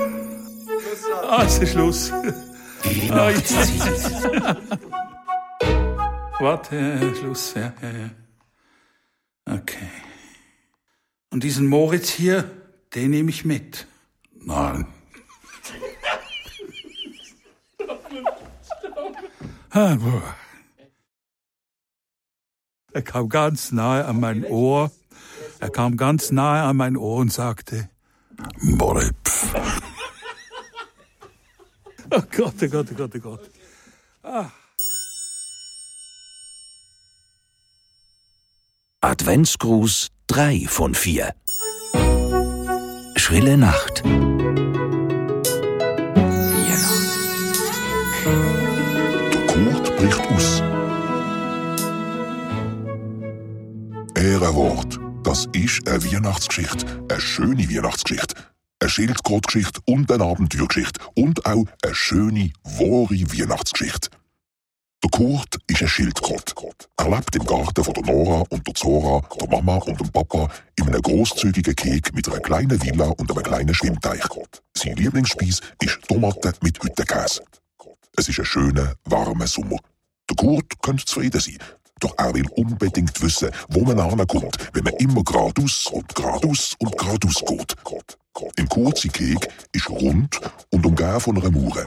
Ah, 1.28 1.42
ist 1.42 1.68
Schluss. 1.68 2.10
Ah, 3.10 3.30
jetzt. 3.30 3.54
Warte, 6.40 7.14
Schluss. 7.16 7.54
Ja, 7.54 7.74
ja, 7.82 7.90
ja. 7.90 8.10
Okay. 9.54 9.88
Und 11.30 11.44
diesen 11.44 11.66
Moritz 11.66 12.08
hier, 12.10 12.50
den 12.94 13.10
nehme 13.10 13.28
ich 13.30 13.44
mit. 13.44 13.86
Nein. 14.34 14.86
Ah, 19.70 19.96
boah. 19.96 20.34
Er 22.94 23.02
kam 23.02 23.28
ganz 23.28 23.72
nahe 23.72 24.04
an 24.04 24.20
mein 24.20 24.44
Ohr. 24.44 24.92
Er 25.58 25.68
kam 25.68 25.96
ganz 25.96 26.30
nahe 26.30 26.62
an 26.62 26.76
mein 26.76 26.96
Ohr 26.96 27.16
und 27.16 27.32
sagte, 27.32 27.90
Moritz. 28.60 29.48
oh 32.10 32.22
Gott, 32.30 32.54
oh 32.62 32.68
Gott, 32.68 32.86
oh 32.92 32.94
Gott, 32.94 33.10
oh 33.16 33.18
Gott. 33.18 33.50
Adventsgruß 39.00 40.10
3 40.28 40.66
von 40.68 40.94
4. 40.94 41.34
Schrille 43.16 43.58
Nacht. 43.58 44.04
Ehrenwort. 54.44 55.00
Das 55.22 55.46
ist 55.54 55.88
eine 55.88 56.04
Weihnachtsgeschichte. 56.04 56.84
Eine 57.10 57.18
schöne 57.18 57.66
Weihnachtsgeschichte. 57.70 58.34
Eine 58.78 58.90
Schildkrotgeschichte 58.90 59.80
und 59.86 60.12
eine 60.12 60.24
Abenteuergeschichte. 60.24 61.00
Und 61.14 61.46
auch 61.46 61.64
eine 61.82 61.94
schöne, 61.94 62.52
wahre 62.62 63.08
Weihnachtsgeschichte. 63.32 64.10
Der 65.02 65.10
Kurt 65.10 65.56
ist 65.66 65.80
ein 65.80 65.88
Schildkrott. 65.88 66.54
Er 66.98 67.08
lebt 67.08 67.34
im 67.36 67.46
Garten 67.46 67.84
von 67.84 67.94
der 67.94 68.02
Nora 68.04 68.44
und 68.50 68.66
der 68.66 68.74
Zora, 68.74 69.22
der 69.40 69.48
Mama 69.48 69.76
und 69.76 69.98
dem 69.98 70.12
Papa, 70.12 70.50
in 70.76 70.88
einem 70.88 71.00
großzügigen 71.00 71.74
Keg 71.74 72.14
mit 72.14 72.28
einer 72.28 72.40
kleinen 72.40 72.82
Villa 72.82 73.06
und 73.06 73.30
einem 73.30 73.42
kleinen 73.42 73.74
Schwimmteich. 73.74 74.24
Sein 74.76 74.96
Lieblingsspeis 74.96 75.60
ist 75.80 76.00
Tomaten 76.06 76.52
mit 76.60 76.82
Hüttenkäse. 76.84 77.42
Es 78.18 78.28
ist 78.28 78.40
ein 78.40 78.44
schöner, 78.44 78.92
warmer 79.06 79.46
Sommer. 79.46 79.78
Der 80.28 80.36
Kurt 80.36 80.82
könnte 80.82 81.06
zufrieden 81.06 81.40
sein. 81.40 81.58
Doch 82.04 82.12
er 82.18 82.34
will 82.34 82.46
unbedingt 82.56 83.22
wissen, 83.22 83.48
wo 83.70 83.80
man 83.80 83.98
ankommt, 83.98 84.58
wenn 84.74 84.84
man 84.84 84.92
immer 84.98 85.24
geradeaus 85.24 85.86
und 85.86 86.14
geradeaus 86.14 86.74
und 86.78 86.98
geradeaus 86.98 87.42
geht. 87.46 88.18
Im 88.56 88.68
kurzen 88.68 89.10
Keg 89.10 89.48
ist 89.72 89.88
rund 89.88 90.38
und 90.70 90.84
umgeben 90.84 91.18
von 91.18 91.40
einer 91.40 91.50
Mauer. 91.50 91.86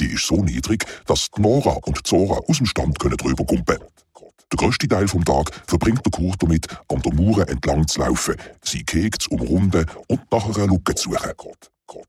Die 0.00 0.06
ist 0.06 0.26
so 0.26 0.36
niedrig, 0.36 0.86
dass 1.04 1.28
Nora 1.36 1.72
und 1.84 2.06
Zora 2.06 2.40
aus 2.48 2.56
dem 2.56 2.66
Stand 2.66 2.98
können 2.98 3.18
drüber 3.18 3.44
kumpen. 3.44 3.76
Der 3.76 4.56
grösste 4.56 4.88
Teil 4.88 5.06
vom 5.06 5.22
Tag 5.22 5.50
verbringt 5.66 6.00
der 6.06 6.12
Kurt 6.12 6.42
damit, 6.42 6.66
an 6.88 7.02
der 7.02 7.12
Mauer 7.12 7.46
entlang 7.46 7.86
zu 7.86 8.00
laufen, 8.00 8.36
sie 8.64 8.84
Keg 8.84 9.20
zu 9.20 9.32
umrunden 9.32 9.84
und 10.08 10.32
nach 10.32 10.46
einer 10.46 10.66
Lücke 10.68 10.94
zu 10.94 11.10
suchen. 11.10 11.32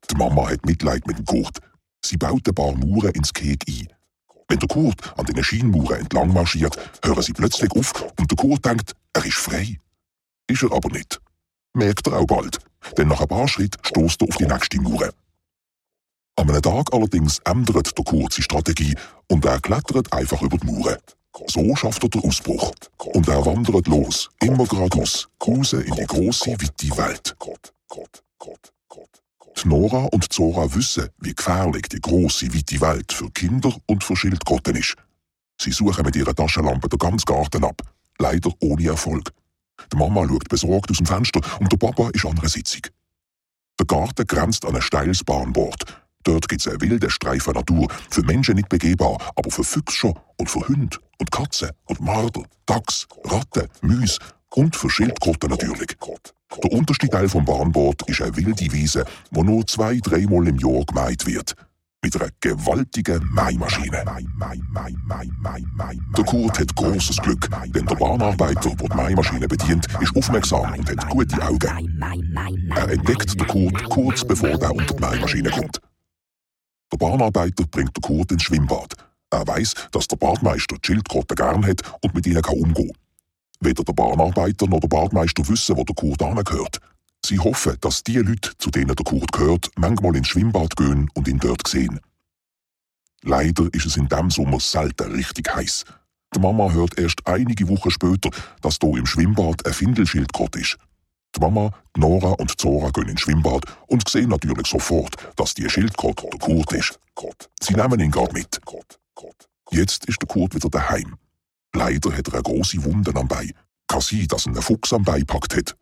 Die 0.09 0.15
Mama 0.15 0.49
hat 0.49 0.65
Mitleid 0.65 1.05
mit 1.07 1.17
dem 1.17 1.25
Kurt. 1.25 1.57
Sie 2.05 2.15
baut 2.15 2.47
ein 2.47 2.55
paar 2.55 2.71
Mauern 2.71 3.11
ins 3.11 3.33
Keg 3.33 3.65
ein. 3.67 3.89
Wenn 4.53 4.59
der 4.59 4.67
Kurt 4.67 5.17
an 5.17 5.25
den 5.25 5.43
Schienenmauern 5.43 6.01
entlang 6.01 6.31
marschiert, 6.31 6.77
hören 7.03 7.23
sie 7.23 7.33
plötzlich 7.33 7.71
auf 7.71 7.91
und 8.19 8.29
der 8.29 8.37
Kurt 8.37 8.63
denkt, 8.63 8.93
er 9.13 9.25
ist 9.25 9.37
frei. 9.37 9.79
Ist 10.45 10.61
er 10.61 10.71
aber 10.71 10.89
nicht. 10.89 11.19
Merkt 11.73 12.05
er 12.05 12.19
auch 12.19 12.27
bald, 12.27 12.59
denn 12.95 13.07
nach 13.07 13.21
ein 13.21 13.27
paar 13.27 13.47
Schritten 13.47 13.83
stoßt 13.83 14.21
er 14.21 14.27
auf 14.27 14.37
die 14.37 14.45
nächste 14.45 14.79
Mauer. 14.79 15.09
An 16.35 16.51
einem 16.51 16.61
Tag 16.61 16.93
allerdings 16.93 17.39
ändert 17.45 17.97
der 17.97 18.05
Kurt 18.05 18.33
seine 18.33 18.43
Strategie 18.43 18.95
und 19.27 19.43
er 19.43 19.59
klettert 19.59 20.13
einfach 20.13 20.43
über 20.43 20.59
die 20.59 20.67
Mauer. 20.67 20.99
So 21.47 21.75
schafft 21.75 22.03
er 22.03 22.09
den 22.09 22.23
Ausbruch. 22.23 22.73
Und 22.99 23.27
er 23.27 23.43
wandert 23.43 23.87
los, 23.87 24.29
immer 24.39 24.67
geradeaus, 24.67 25.29
raus 25.47 25.73
in 25.73 25.95
die 25.95 26.05
große, 26.05 26.51
weite 26.51 26.97
Welt. 26.97 27.35
Die 27.41 29.22
Nora 29.65 30.05
und 30.11 30.31
Zora 30.33 30.73
wissen, 30.75 31.09
wie 31.19 31.33
gefährlich 31.33 31.87
die 31.89 32.01
große, 32.01 32.53
weite 32.53 32.81
Welt 32.81 33.13
für 33.13 33.29
Kinder 33.31 33.73
und 33.87 34.03
für 34.03 34.15
Schildkröten 34.15 34.75
ist. 34.75 34.95
Sie 35.59 35.71
suchen 35.71 36.05
mit 36.05 36.15
ihrer 36.15 36.35
Taschenlampe 36.35 36.89
den 36.89 36.99
ganzen 36.99 37.25
Garten 37.25 37.63
ab, 37.63 37.81
leider 38.19 38.51
ohne 38.59 38.87
Erfolg. 38.87 39.31
Die 39.91 39.97
Mama 39.97 40.27
schaut 40.27 40.49
besorgt 40.49 40.91
aus 40.91 40.97
dem 40.97 41.05
Fenster 41.05 41.41
und 41.59 41.71
der 41.71 41.77
Papa 41.77 42.09
ist 42.13 42.25
an 42.25 42.37
einer 42.37 42.49
Sitzung. 42.49 42.81
Der 43.79 43.85
Garten 43.85 44.27
grenzt 44.27 44.65
an 44.65 44.75
ein 44.75 44.81
steiles 44.81 45.23
Bahnbord. 45.23 45.85
Dort 46.23 46.47
gibt's 46.47 46.67
einen 46.67 46.81
wilden 46.81 47.09
Streifen 47.09 47.53
Natur, 47.53 47.87
für 48.09 48.23
Menschen 48.23 48.55
nicht 48.55 48.69
begehbar, 48.69 49.17
aber 49.35 49.51
für 49.51 49.63
Füchse 49.63 50.13
und 50.37 50.49
für 50.49 50.67
Hunde 50.67 50.97
und 51.19 51.31
Katzen 51.31 51.71
und 51.85 51.99
Marder, 51.99 52.43
Dachs, 52.65 53.07
Ratten, 53.25 53.67
Müs 53.81 54.19
und 54.55 54.75
für 54.75 54.89
Schildkröten 54.89 55.49
natürlich. 55.49 55.95
Der 56.63 56.71
unterste 56.71 57.09
Teil 57.09 57.27
vom 57.27 57.45
Bahnbord 57.45 58.07
ist 58.07 58.21
eine 58.21 58.35
wilde 58.35 58.71
Wiese, 58.71 59.05
wo 59.31 59.43
nur 59.43 59.65
zwei, 59.65 59.99
dreimal 59.99 60.47
im 60.47 60.57
Jahr 60.57 60.83
gemäht 60.85 61.25
wird. 61.25 61.55
Mit 62.03 62.19
einer 62.19 62.29
gewaltigen 62.41 63.25
Maimaschine. 63.31 64.03
Der 66.17 66.25
Kurt 66.25 66.59
hat 66.59 66.75
großes 66.75 67.17
Glück, 67.17 67.49
denn 67.67 67.85
der 67.85 67.95
Bahnarbeiter, 67.95 68.75
der 68.75 68.89
die 68.89 68.95
Maimaschine 68.95 69.47
bedient, 69.47 69.87
ist 70.01 70.15
aufmerksam 70.15 70.73
und 70.73 70.89
hat 70.89 71.09
gute 71.09 71.41
Augen. 71.41 72.03
Er 72.75 72.89
entdeckt 72.89 73.39
den 73.39 73.47
Kurt 73.47 73.83
kurz 73.85 74.25
bevor 74.25 74.49
er 74.49 74.75
unter 74.75 74.93
die 74.93 75.01
Maimaschine 75.01 75.49
kommt. 75.49 75.79
Der 76.91 76.97
Bahnarbeiter 76.97 77.63
bringt 77.71 77.95
den 77.95 78.01
Kurt 78.01 78.31
ins 78.33 78.43
Schwimmbad. 78.43 78.93
Er 79.31 79.47
weiß, 79.47 79.73
dass 79.91 80.07
der 80.07 80.17
Badmeister 80.17 80.75
die 80.75 80.85
Schildkröten 80.85 81.35
gern 81.35 81.65
hat 81.65 81.81
und 82.01 82.13
mit 82.13 82.27
ihnen 82.27 82.41
kann 82.41 82.57
umgehen 82.57 82.91
Weder 83.63 83.83
der 83.83 83.93
Bahnarbeiter 83.93 84.67
noch 84.67 84.81
der 84.81 84.89
Badmeister 84.89 85.47
wissen, 85.47 85.77
wo 85.77 85.83
der 85.83 85.95
Kurt 85.95 86.21
angehört. 86.21 86.79
Sie 87.25 87.39
hoffen, 87.39 87.77
dass 87.79 88.03
die 88.03 88.17
Leute, 88.17 88.51
zu 88.57 88.69
denen 88.69 88.93
der 88.93 89.05
Kurt 89.05 89.31
gehört, 89.31 89.71
manchmal 89.77 90.17
ins 90.17 90.27
Schwimmbad 90.27 90.75
gehen 90.75 91.09
und 91.13 91.27
ihn 91.29 91.39
dort 91.39 91.65
sehen. 91.67 92.01
Leider 93.23 93.73
ist 93.73 93.85
es 93.85 93.95
in 93.95 94.09
dem 94.09 94.29
Sommer 94.29 94.59
selten 94.59 95.13
richtig 95.13 95.55
heiß. 95.55 95.85
Die 96.35 96.39
Mama 96.39 96.71
hört 96.71 96.99
erst 96.99 97.25
einige 97.25 97.69
Wochen 97.69 97.91
später, 97.91 98.29
dass 98.61 98.79
hier 98.81 98.97
im 98.97 99.05
Schwimmbad 99.05 99.65
ein 99.65 99.73
Findelschildkrott 99.73 100.57
ist. 100.57 100.77
Die 101.35 101.39
Mama, 101.39 101.71
Nora 101.95 102.31
und 102.31 102.59
Zora 102.59 102.89
gehen 102.89 103.07
ins 103.07 103.21
Schwimmbad 103.21 103.63
und 103.87 104.07
sehen 104.09 104.29
natürlich 104.29 104.67
sofort, 104.67 105.15
dass 105.37 105.53
die 105.53 105.69
Schildkrott 105.69 106.21
der 106.21 106.39
Kurt 106.39 106.73
ist. 106.73 106.99
Sie 107.61 107.75
nehmen 107.75 107.99
ihn 107.99 108.11
gerade 108.11 108.33
mit. 108.33 108.59
Jetzt 109.71 110.05
ist 110.05 110.21
der 110.21 110.27
Kurt 110.27 110.53
wieder 110.53 110.69
daheim. 110.69 111.15
Leider 111.75 112.15
hat 112.15 112.27
er 112.27 112.33
eine 112.35 112.43
große 112.43 112.83
Wunde 112.83 113.15
am 113.15 113.27
Bein. 113.27 113.51
Kann 113.87 114.01
sein, 114.01 114.27
dass 114.27 114.45
ihn 114.45 114.55
ein 114.55 114.61
Fuchs 114.61 114.93
am 114.93 115.03
Bein 115.03 115.25
packt 115.25 115.55
hat. 115.55 115.75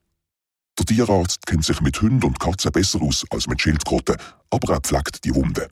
Der 0.80 0.86
Tierarzt 0.86 1.46
kennt 1.46 1.66
sich 1.66 1.82
mit 1.82 2.02
Hunden 2.02 2.26
und 2.26 2.40
Katzen 2.40 2.72
besser 2.72 3.02
aus 3.02 3.26
als 3.30 3.48
mit 3.48 3.62
Schildkröten, 3.62 4.16
aber 4.50 4.74
er 4.74 4.82
pflegt 4.82 5.24
die 5.26 5.36
Wunde. 5.36 5.70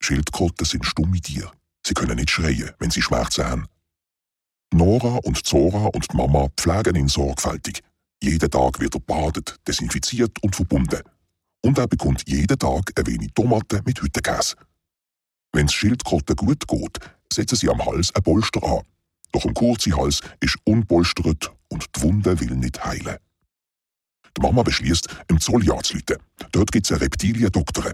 Schildkröten 0.00 0.66
sind 0.66 0.84
stumme 0.84 1.20
Tiere. 1.20 1.50
Sie 1.86 1.94
können 1.94 2.16
nicht 2.16 2.30
schreien, 2.30 2.70
wenn 2.78 2.90
sie 2.90 3.02
Schmerzen 3.02 3.44
haben. 3.44 3.66
Nora 4.72 5.18
und 5.24 5.46
Zora 5.46 5.86
und 5.86 6.12
die 6.12 6.16
Mama 6.16 6.48
pflegen 6.56 6.96
ihn 6.96 7.08
sorgfältig. 7.08 7.82
Jeden 8.22 8.50
Tag 8.50 8.80
wird 8.80 8.94
er 8.94 9.00
badet, 9.00 9.56
desinfiziert 9.68 10.42
und 10.42 10.56
verbunden. 10.56 11.02
Und 11.62 11.78
er 11.78 11.86
bekommt 11.86 12.24
jeden 12.26 12.58
Tag 12.58 12.92
ein 12.96 13.06
wenig 13.06 13.32
Tomaten 13.34 13.82
mit 13.84 14.00
Hüttenkäse. 14.00 14.56
Wenn 15.52 15.66
es 15.66 15.72
Schildkröten 15.72 16.36
gut 16.36 16.66
geht, 16.66 16.98
setzen 17.32 17.56
sie 17.56 17.68
am 17.68 17.84
Hals 17.84 18.14
ein 18.14 18.22
Polster 18.22 18.62
an. 18.64 18.82
Doch 19.32 19.44
ein 19.44 19.54
kurzer 19.54 19.96
Hals 19.96 20.20
ist 20.40 20.56
unpolstert 20.64 21.52
und 21.68 21.86
die 21.94 22.02
Wunde 22.02 22.40
will 22.40 22.56
nicht 22.56 22.84
heilen. 22.84 23.16
Die 24.36 24.42
Mama 24.42 24.62
beschließt, 24.62 25.08
im 25.28 25.40
Zoll 25.40 25.70
anzuleiten. 25.72 26.18
Dort 26.52 26.72
gibt 26.72 26.86
es 26.86 26.92
einen 26.92 27.02
Reptiliendoktor. 27.02 27.92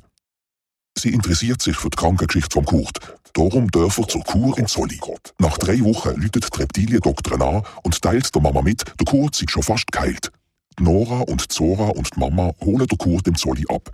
Sie 0.98 1.10
interessiert 1.10 1.62
sich 1.62 1.76
für 1.76 1.88
die 1.88 1.96
Krankengeschichte 1.96 2.52
vom 2.52 2.64
Kurt. 2.64 2.98
Darum 3.32 3.70
darf 3.70 3.98
er 3.98 4.08
zur 4.08 4.22
Kur 4.24 4.58
in 4.58 4.66
Zolli. 4.66 5.00
Nach 5.38 5.56
drei 5.56 5.80
Wochen 5.80 6.20
läutet 6.20 6.54
die 6.54 6.58
Reptiliendoktorin 6.58 7.42
an 7.42 7.62
und 7.82 8.02
teilt 8.02 8.34
der 8.34 8.42
Mama 8.42 8.60
mit, 8.60 8.84
der 8.86 9.06
Kurt 9.06 9.34
sei 9.34 9.46
schon 9.48 9.62
fast 9.62 9.90
geheilt. 9.90 10.30
Die 10.78 10.82
Nora 10.82 11.20
und 11.20 11.50
Zora 11.50 11.88
und 11.88 12.14
die 12.14 12.20
Mama 12.20 12.52
holen 12.60 12.86
den 12.86 12.98
Kurt 12.98 13.26
im 13.26 13.36
Zolli 13.36 13.64
ab. 13.68 13.90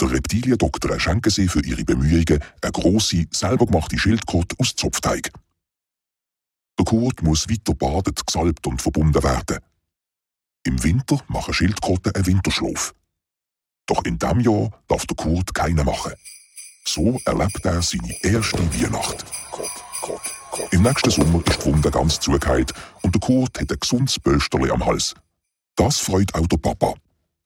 Der 0.00 0.10
Reptiliendoktor 0.10 0.98
schenken 0.98 1.30
sie 1.30 1.48
für 1.48 1.64
ihre 1.64 1.84
Bemühungen 1.84 2.40
eine 2.60 2.72
grosse, 2.72 3.26
selber 3.30 3.66
gemachte 3.66 3.98
Schildkröte 3.98 4.56
aus 4.58 4.74
Zopfteig. 4.74 5.30
Der 6.82 6.98
Kurt 6.98 7.22
muss 7.22 7.48
weiter 7.48 7.74
badet, 7.74 8.26
gesalbt 8.26 8.66
und 8.66 8.82
verbunden 8.82 9.22
werden. 9.22 9.60
Im 10.64 10.82
Winter 10.82 11.20
machen 11.28 11.54
Schildkröten 11.54 12.12
einen 12.12 12.26
Winterschlaf. 12.26 12.92
Doch 13.86 14.04
in 14.04 14.18
diesem 14.18 14.40
Jahr 14.40 14.70
darf 14.88 15.06
der 15.06 15.16
Kurt 15.16 15.54
keinen 15.54 15.86
machen. 15.86 16.12
So 16.84 17.20
erlebt 17.24 17.64
er 17.64 17.82
seine 17.82 18.12
erste 18.24 18.58
Weihnacht. 18.74 19.24
Im 20.72 20.82
nächsten 20.82 21.10
Sommer 21.10 21.40
ist 21.46 21.64
die 21.64 21.66
Wunde 21.66 21.88
ganz 21.92 22.18
zugeheilt 22.18 22.72
und 23.02 23.14
der 23.14 23.20
Kurt 23.20 23.60
hat 23.60 23.70
ein 23.70 23.78
gesundes 23.78 24.18
Bösterli 24.18 24.68
am 24.68 24.84
Hals. 24.84 25.14
Das 25.76 26.00
freut 26.00 26.34
auch 26.34 26.48
der 26.48 26.56
Papa. 26.56 26.94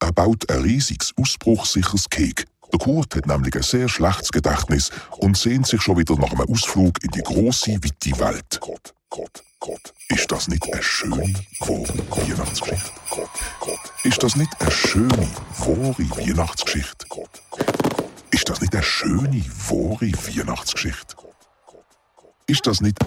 Er 0.01 0.13
baut 0.13 0.51
ein 0.51 0.63
riesiges, 0.63 1.13
ausbruchsicheres 1.21 2.09
Kek. 2.09 2.47
Der 2.73 2.79
Kurt 2.79 3.15
hat 3.15 3.27
nämlich 3.27 3.55
ein 3.55 3.63
sehr 3.63 3.91
schlechtes 3.91 4.33
Gedächtnis 4.33 4.91
und 5.19 5.37
sehnt 5.37 5.67
sich 5.67 5.83
schon 5.83 5.99
wieder 5.99 6.17
nach 6.17 6.33
einem 6.33 6.51
Ausflug 6.51 7.05
in 7.05 7.11
die 7.11 7.23
große, 7.23 7.73
weite 7.73 8.19
Welt. 8.19 8.61
Ist 10.09 10.31
das 10.31 10.49
nicht 10.49 10.73
eine 10.73 10.83
schöne, 10.83 11.35
Weihnachtsgeschichte? 11.61 12.93
Ist 14.05 14.23
das 14.23 14.37
nicht 14.37 14.51
eine 14.61 14.71
schöne, 14.71 15.29
wahre 15.59 16.11
Weihnachtsgeschichte? 16.11 17.07
Ist 18.31 18.49
das 18.49 18.61
nicht 18.61 18.75
eine 18.75 18.83
schöne, 18.83 19.45
wahre 19.69 20.13
Weihnachtsgeschichte? 20.13 21.17
Ist 22.47 22.67
das 22.67 22.81
nicht, 22.81 22.99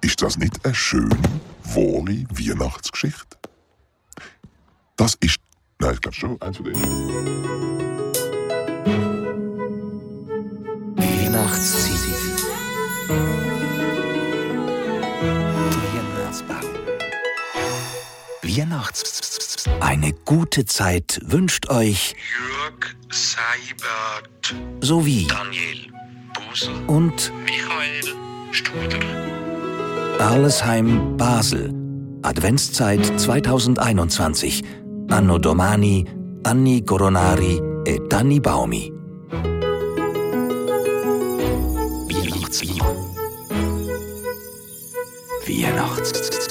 ist 0.00 0.20
das 0.22 0.36
nicht 0.36 0.64
eine 0.64 0.74
schöne, 0.74 1.16
wahre 1.64 2.24
Weihnachtsgeschichte? 2.30 3.36
Das 4.96 5.14
ist, 5.20 5.38
nein, 5.78 5.94
ich 5.94 6.00
glaube 6.00 6.16
schon, 6.16 6.42
eins 6.42 6.56
von 6.56 6.66
denen. 6.66 6.82
Weihnachtsziel. 10.96 12.02
Weihnachts. 18.56 19.64
Eine 19.80 20.12
gute 20.12 20.66
Zeit 20.66 21.20
wünscht 21.24 21.70
euch 21.70 22.14
Jörg 22.38 22.94
Seibert, 23.10 24.54
sowie 24.80 25.26
Daniel 25.26 25.90
Busel, 26.34 26.74
und 26.86 27.32
Michael 27.44 28.14
Studer. 28.50 29.00
Arlesheim 30.18 31.16
Basel. 31.16 31.72
Adventszeit 32.22 33.18
2021. 33.18 34.62
Anno 35.08 35.38
Domani, 35.38 36.04
Anni 36.44 36.82
Coronari 36.84 37.58
e 37.86 38.00
Danni 38.08 38.38
Baumi. 38.38 38.92
Weihnachtslied. 42.08 42.82
Weihnachts. 45.46 46.41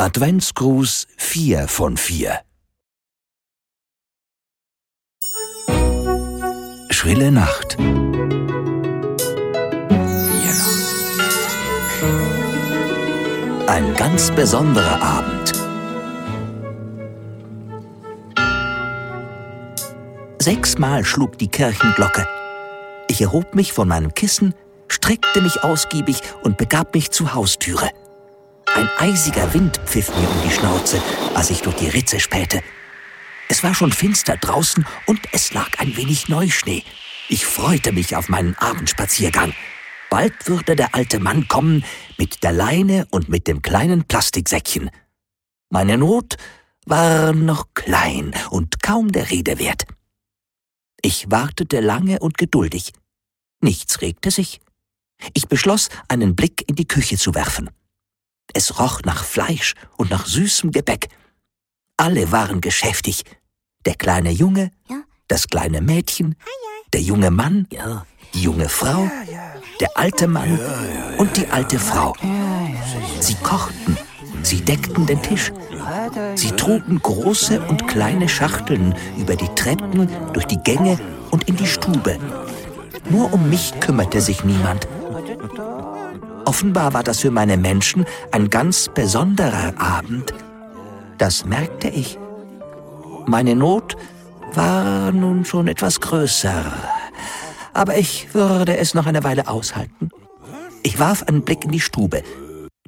Adventsgruß 0.00 1.08
4 1.18 1.68
von 1.68 1.98
4. 1.98 2.40
Schrille 6.88 7.30
Nacht. 7.30 7.76
Ein 13.66 13.94
ganz 13.98 14.30
besonderer 14.30 15.02
Abend. 15.02 15.52
Sechsmal 20.38 21.04
schlug 21.04 21.36
die 21.36 21.48
Kirchenglocke. 21.48 22.26
Ich 23.08 23.20
erhob 23.20 23.54
mich 23.54 23.74
von 23.74 23.86
meinem 23.86 24.14
Kissen, 24.14 24.54
streckte 24.88 25.42
mich 25.42 25.62
ausgiebig 25.62 26.22
und 26.42 26.56
begab 26.56 26.94
mich 26.94 27.10
zur 27.10 27.34
Haustüre. 27.34 27.90
Ein 28.74 28.88
eisiger 28.98 29.52
Wind 29.52 29.80
pfiff 29.84 30.08
mir 30.10 30.28
um 30.28 30.42
die 30.42 30.50
Schnauze, 30.52 31.02
als 31.34 31.50
ich 31.50 31.60
durch 31.62 31.76
die 31.76 31.88
Ritze 31.88 32.20
spähte. 32.20 32.62
Es 33.48 33.64
war 33.64 33.74
schon 33.74 33.92
finster 33.92 34.36
draußen 34.36 34.86
und 35.06 35.20
es 35.32 35.52
lag 35.52 35.78
ein 35.78 35.96
wenig 35.96 36.28
Neuschnee. 36.28 36.84
Ich 37.28 37.46
freute 37.46 37.92
mich 37.92 38.16
auf 38.16 38.28
meinen 38.28 38.56
Abendspaziergang. 38.56 39.54
Bald 40.08 40.48
würde 40.48 40.76
der 40.76 40.94
alte 40.94 41.18
Mann 41.18 41.48
kommen 41.48 41.84
mit 42.16 42.42
der 42.42 42.52
Leine 42.52 43.06
und 43.10 43.28
mit 43.28 43.48
dem 43.48 43.62
kleinen 43.62 44.04
Plastiksäckchen. 44.04 44.90
Meine 45.68 45.98
Not 45.98 46.36
war 46.86 47.32
noch 47.32 47.66
klein 47.74 48.34
und 48.50 48.82
kaum 48.82 49.12
der 49.12 49.30
Rede 49.30 49.58
wert. 49.58 49.84
Ich 51.02 51.30
wartete 51.30 51.80
lange 51.80 52.18
und 52.20 52.38
geduldig. 52.38 52.92
Nichts 53.60 54.00
regte 54.00 54.30
sich. 54.30 54.60
Ich 55.34 55.48
beschloss, 55.48 55.88
einen 56.08 56.34
Blick 56.34 56.64
in 56.68 56.76
die 56.76 56.88
Küche 56.88 57.18
zu 57.18 57.34
werfen. 57.34 57.70
Es 58.54 58.78
roch 58.78 59.00
nach 59.04 59.24
Fleisch 59.24 59.74
und 59.96 60.10
nach 60.10 60.26
süßem 60.26 60.70
Gebäck. 60.72 61.08
Alle 61.96 62.32
waren 62.32 62.60
geschäftig. 62.60 63.24
Der 63.86 63.94
kleine 63.94 64.30
Junge, 64.30 64.70
Ja. 64.88 65.02
das 65.28 65.48
kleine 65.48 65.80
Mädchen, 65.80 66.34
der 66.92 67.00
junge 67.00 67.30
Mann, 67.30 67.66
die 68.34 68.42
junge 68.42 68.68
Frau, 68.68 69.08
der 69.80 69.96
alte 69.96 70.26
Mann 70.26 70.58
und 71.18 71.36
die 71.36 71.46
alte 71.48 71.78
Frau. 71.78 72.14
Sie 73.20 73.34
kochten, 73.36 73.96
sie 74.42 74.60
deckten 74.60 75.06
den 75.06 75.22
Tisch. 75.22 75.52
Sie 76.34 76.50
trugen 76.52 77.00
große 77.00 77.60
und 77.60 77.86
kleine 77.86 78.28
Schachteln 78.28 78.94
über 79.16 79.36
die 79.36 79.48
Treppen, 79.54 80.08
durch 80.32 80.46
die 80.46 80.58
Gänge 80.62 80.98
und 81.30 81.48
in 81.48 81.56
die 81.56 81.66
Stube. 81.66 82.18
Nur 83.08 83.32
um 83.32 83.48
mich 83.48 83.72
kümmerte 83.80 84.20
sich 84.20 84.44
niemand. 84.44 84.86
Offenbar 86.44 86.94
war 86.94 87.02
das 87.02 87.20
für 87.20 87.30
meine 87.30 87.56
Menschen 87.56 88.04
ein 88.32 88.50
ganz 88.50 88.88
besonderer 88.92 89.74
Abend. 89.78 90.32
Das 91.18 91.44
merkte 91.44 91.88
ich. 91.88 92.18
Meine 93.26 93.54
Not 93.54 93.96
war 94.54 95.12
nun 95.12 95.44
schon 95.44 95.68
etwas 95.68 96.00
größer. 96.00 96.72
Aber 97.72 97.96
ich 97.98 98.34
würde 98.34 98.76
es 98.78 98.94
noch 98.94 99.06
eine 99.06 99.22
Weile 99.22 99.48
aushalten. 99.48 100.10
Ich 100.82 100.98
warf 100.98 101.22
einen 101.24 101.42
Blick 101.44 101.64
in 101.64 101.72
die 101.72 101.80
Stube. 101.80 102.22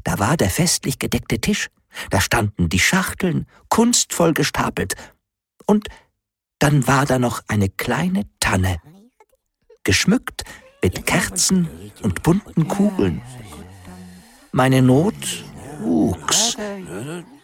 Da 0.03 0.19
war 0.19 0.37
der 0.37 0.51
festlich 0.51 0.99
gedeckte 0.99 1.41
Tisch. 1.41 1.69
Da 2.11 2.21
standen 2.21 2.69
die 2.69 2.81
Schachteln, 2.81 3.47
kunstvoll 3.69 4.33
gestapelt. 4.33 4.95
Und 5.67 5.89
dann 6.59 6.87
war 6.87 7.07
da 7.07 7.19
noch 7.19 7.43
eine 7.49 7.69
kleine 7.69 8.25
Tanne, 8.41 8.79
geschmückt 9.85 10.45
mit 10.83 11.07
Kerzen 11.07 11.69
und 12.03 12.23
bunten 12.23 12.69
Kugeln. 12.69 13.23
Meine 14.51 14.83
Not 14.83 15.15
wuchs, 15.81 16.57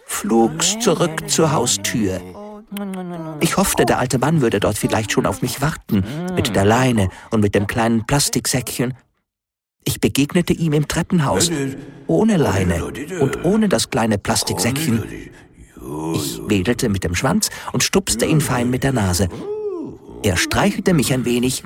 flugs 0.07 0.79
zurück 0.81 1.29
zur 1.29 1.53
Haustür. 1.53 2.21
Ich 3.41 3.57
hoffte, 3.57 3.87
der 3.87 3.99
alte 3.99 4.19
Mann 4.19 4.41
würde 4.43 4.61
dort 4.61 4.77
vielleicht 4.77 5.13
schon 5.13 5.27
auf 5.27 5.41
mich 5.41 5.63
warten, 5.63 6.05
mit 6.35 6.55
der 6.55 6.65
Leine 6.65 7.09
und 7.31 7.41
mit 7.41 7.55
dem 7.55 7.67
kleinen 7.67 8.07
Plastiksäckchen. 8.07 8.95
Ich 9.85 10.01
begegnete 10.01 10.53
ihm 10.53 10.75
im 10.75 10.87
Treppenhaus, 10.87 11.51
ohne 12.07 12.37
Leine 12.37 12.85
und 13.21 13.45
ohne 13.45 13.69
das 13.71 13.89
kleine 13.89 14.19
Plastiksäckchen. 14.19 15.03
Ich 16.15 16.41
wedelte 16.47 16.91
mit 16.91 17.05
dem 17.05 17.15
Schwanz 17.15 17.49
und 17.73 17.83
stupste 17.83 18.27
ihn 18.27 18.43
fein 18.43 18.69
mit 18.69 18.85
der 18.85 18.93
Nase. 18.93 19.29
Er 20.23 20.37
streichelte 20.37 20.95
mich 20.95 21.13
ein 21.13 21.25
wenig, 21.25 21.63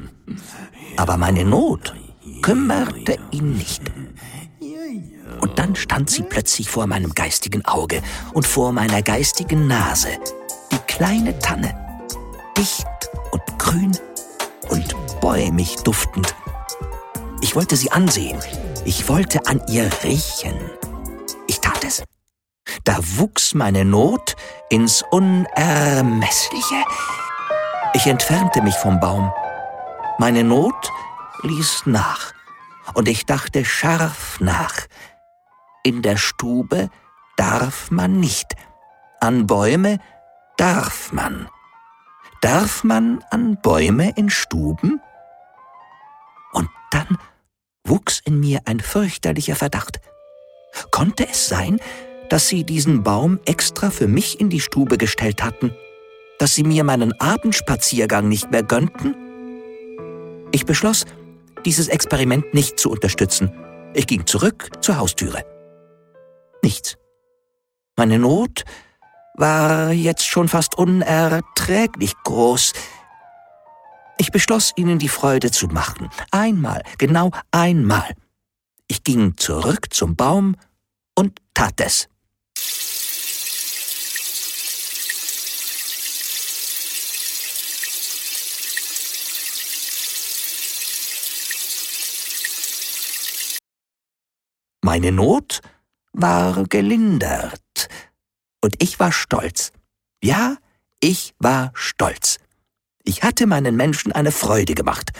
aber 0.96 1.16
meine 1.16 1.44
Not 1.44 1.94
kümmerte 2.42 3.18
ihn 3.30 3.56
nicht. 3.56 3.82
Und 5.40 5.58
dann 5.58 5.74
stand 5.74 6.10
sie 6.10 6.22
plötzlich 6.22 6.68
vor 6.68 6.86
meinem 6.86 7.14
geistigen 7.14 7.64
Auge 7.64 8.02
und 8.32 8.46
vor 8.46 8.72
meiner 8.72 9.02
geistigen 9.02 9.66
Nase. 9.66 10.08
Die 10.70 10.78
kleine 10.86 11.38
Tanne, 11.38 11.74
dicht 12.56 12.86
und 13.30 13.58
grün 13.58 13.96
und 14.68 14.94
bäumig 15.20 15.76
duftend. 15.76 16.34
Ich 17.40 17.56
wollte 17.56 17.76
sie 17.76 17.90
ansehen. 17.90 18.38
Ich 18.84 19.08
wollte 19.08 19.46
an 19.46 19.60
ihr 19.68 19.90
riechen. 20.04 20.54
Ich 21.48 21.60
tat 21.60 21.84
es. 21.84 22.02
Da 22.84 22.98
wuchs 23.16 23.54
meine 23.54 23.84
Not 23.84 24.36
ins 24.70 25.04
Unermessliche. 25.10 26.84
Ich 27.94 28.06
entfernte 28.06 28.62
mich 28.62 28.74
vom 28.74 29.00
Baum. 29.00 29.30
Meine 30.18 30.44
Not 30.44 30.90
ließ 31.42 31.82
nach, 31.84 32.32
und 32.94 33.06
ich 33.06 33.26
dachte 33.26 33.66
scharf 33.66 34.40
nach. 34.40 34.86
In 35.82 36.00
der 36.00 36.16
Stube 36.16 36.88
darf 37.36 37.90
man 37.90 38.18
nicht, 38.18 38.54
an 39.20 39.46
Bäume 39.46 39.98
darf 40.56 41.12
man. 41.12 41.48
Darf 42.40 42.82
man 42.82 43.22
an 43.30 43.58
Bäume 43.60 44.12
in 44.16 44.30
Stuben? 44.30 45.00
Und 46.52 46.70
dann 46.90 47.18
wuchs 47.84 48.20
in 48.24 48.40
mir 48.40 48.62
ein 48.64 48.80
fürchterlicher 48.80 49.54
Verdacht. 49.54 50.00
Konnte 50.90 51.28
es 51.28 51.46
sein, 51.46 51.78
dass 52.30 52.48
sie 52.48 52.64
diesen 52.64 53.02
Baum 53.02 53.38
extra 53.44 53.90
für 53.90 54.08
mich 54.08 54.40
in 54.40 54.48
die 54.48 54.60
Stube 54.60 54.96
gestellt 54.96 55.42
hatten? 55.42 55.74
Dass 56.42 56.56
sie 56.56 56.64
mir 56.64 56.82
meinen 56.82 57.12
Abendspaziergang 57.20 58.28
nicht 58.28 58.50
mehr 58.50 58.64
gönnten? 58.64 59.14
Ich 60.50 60.66
beschloss, 60.66 61.04
dieses 61.64 61.86
Experiment 61.86 62.52
nicht 62.52 62.80
zu 62.80 62.90
unterstützen. 62.90 63.52
Ich 63.94 64.08
ging 64.08 64.26
zurück 64.26 64.68
zur 64.80 64.96
Haustüre. 64.96 65.44
Nichts. 66.60 66.96
Meine 67.96 68.18
Not 68.18 68.64
war 69.34 69.92
jetzt 69.92 70.26
schon 70.26 70.48
fast 70.48 70.76
unerträglich 70.76 72.14
groß. 72.24 72.72
Ich 74.18 74.32
beschloss, 74.32 74.72
ihnen 74.74 74.98
die 74.98 75.08
Freude 75.08 75.52
zu 75.52 75.68
machen. 75.68 76.10
Einmal, 76.32 76.82
genau 76.98 77.30
einmal. 77.52 78.16
Ich 78.88 79.04
ging 79.04 79.36
zurück 79.36 79.94
zum 79.94 80.16
Baum 80.16 80.56
und 81.14 81.38
tat 81.54 81.80
es. 81.80 82.08
Meine 94.92 95.10
Not 95.10 95.62
war 96.12 96.64
gelindert. 96.64 97.88
Und 98.60 98.74
ich 98.78 99.00
war 99.00 99.10
stolz. 99.10 99.72
Ja, 100.22 100.58
ich 101.00 101.32
war 101.38 101.72
stolz. 101.72 102.36
Ich 103.02 103.22
hatte 103.22 103.46
meinen 103.46 103.74
Menschen 103.74 104.12
eine 104.12 104.32
Freude 104.32 104.74
gemacht. 104.74 105.12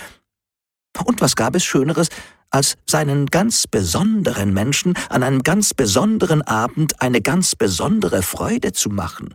Und 1.07 1.23
was 1.23 1.37
gab 1.37 1.57
es 1.57 1.65
Schöneres, 1.65 2.11
als 2.51 2.77
seinen 2.87 3.29
ganz 3.29 3.67
besonderen 3.67 4.53
Menschen 4.53 4.93
an 5.09 5.23
einem 5.23 5.43
ganz 5.43 5.73
besonderen 5.73 6.43
Abend 6.43 7.01
eine 7.01 7.23
ganz 7.23 7.57
besondere 7.57 8.23
Freude 8.23 8.75
zu 8.75 8.91
machen? 8.91 9.35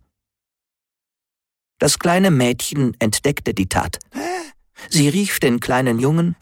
Das 1.80 1.98
kleine 1.98 2.30
Mädchen 2.30 2.96
entdeckte 3.00 3.56
die 3.56 3.70
Tat. 3.70 3.98
Sie 4.88 5.10
rief 5.10 5.40
den 5.40 5.60
kleinen 5.60 5.98
Jungen, 5.98 6.36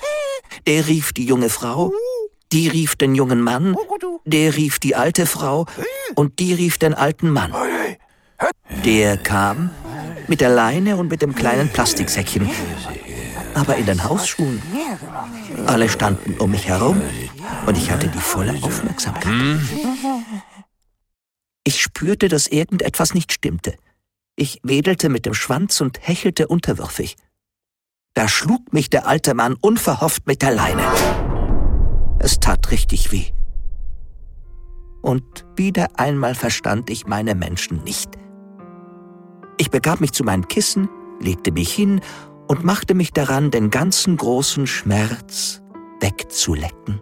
der 0.68 0.86
rief 0.86 1.14
die 1.14 1.26
junge 1.26 1.48
Frau, 1.50 1.94
die 2.56 2.70
rief 2.70 2.96
den 2.96 3.16
jungen 3.16 3.42
Mann, 3.42 3.76
der 4.24 4.56
rief 4.56 4.80
die 4.80 4.96
alte 4.96 5.26
Frau 5.26 5.66
und 6.16 6.40
die 6.40 6.54
rief 6.54 6.78
den 6.78 6.94
alten 6.94 7.30
Mann. 7.30 7.54
Der 8.86 9.18
kam 9.18 9.72
mit 10.28 10.40
der 10.40 10.50
Leine 10.50 10.96
und 10.96 11.10
mit 11.10 11.22
dem 11.22 11.36
kleinen 11.36 11.68
Plastiksäckchen, 11.68 12.50
aber 13.56 13.76
in 13.76 13.86
den 13.86 14.06
Hausschuhen. 14.06 14.62
Alle 15.66 15.90
standen 15.90 16.36
um 16.40 16.52
mich 16.52 16.66
herum 16.70 17.02
und 17.66 17.78
ich 17.78 17.92
hatte 17.92 18.08
die 18.08 18.20
volle 18.20 18.54
Aufmerksamkeit. 18.64 19.60
Ich 21.66 21.82
spürte, 21.82 22.30
dass 22.30 22.48
irgendetwas 22.48 23.14
nicht 23.14 23.34
stimmte. 23.34 23.76
Ich 24.38 24.62
wedelte 24.64 25.10
mit 25.10 25.26
dem 25.26 25.34
Schwanz 25.34 25.82
und 25.82 26.00
hechelte 26.08 26.48
unterwürfig. 26.48 27.18
Da 28.14 28.30
schlug 28.30 28.72
mich 28.72 28.90
der 28.90 29.08
alte 29.08 29.34
Mann 29.34 29.58
unverhofft 29.60 30.26
mit 30.26 30.42
der 30.42 30.52
Leine. 30.52 30.84
Es 32.26 32.40
tat 32.40 32.72
richtig 32.72 33.12
weh. 33.12 33.28
Und 35.04 35.46
wieder 35.56 36.00
einmal 36.00 36.34
verstand 36.34 36.90
ich 36.90 37.06
meine 37.06 37.36
Menschen 37.36 37.84
nicht. 37.84 38.10
Ich 39.60 39.70
begab 39.70 40.02
mich 40.02 40.12
zu 40.12 40.24
meinem 40.24 40.48
Kissen, 40.48 40.90
legte 41.22 41.52
mich 41.52 41.72
hin 41.72 42.02
und 42.48 42.64
machte 42.64 42.96
mich 42.96 43.12
daran, 43.12 43.52
den 43.52 43.70
ganzen 43.70 44.18
großen 44.18 44.66
Schmerz 44.66 45.62
wegzulecken. 46.00 47.00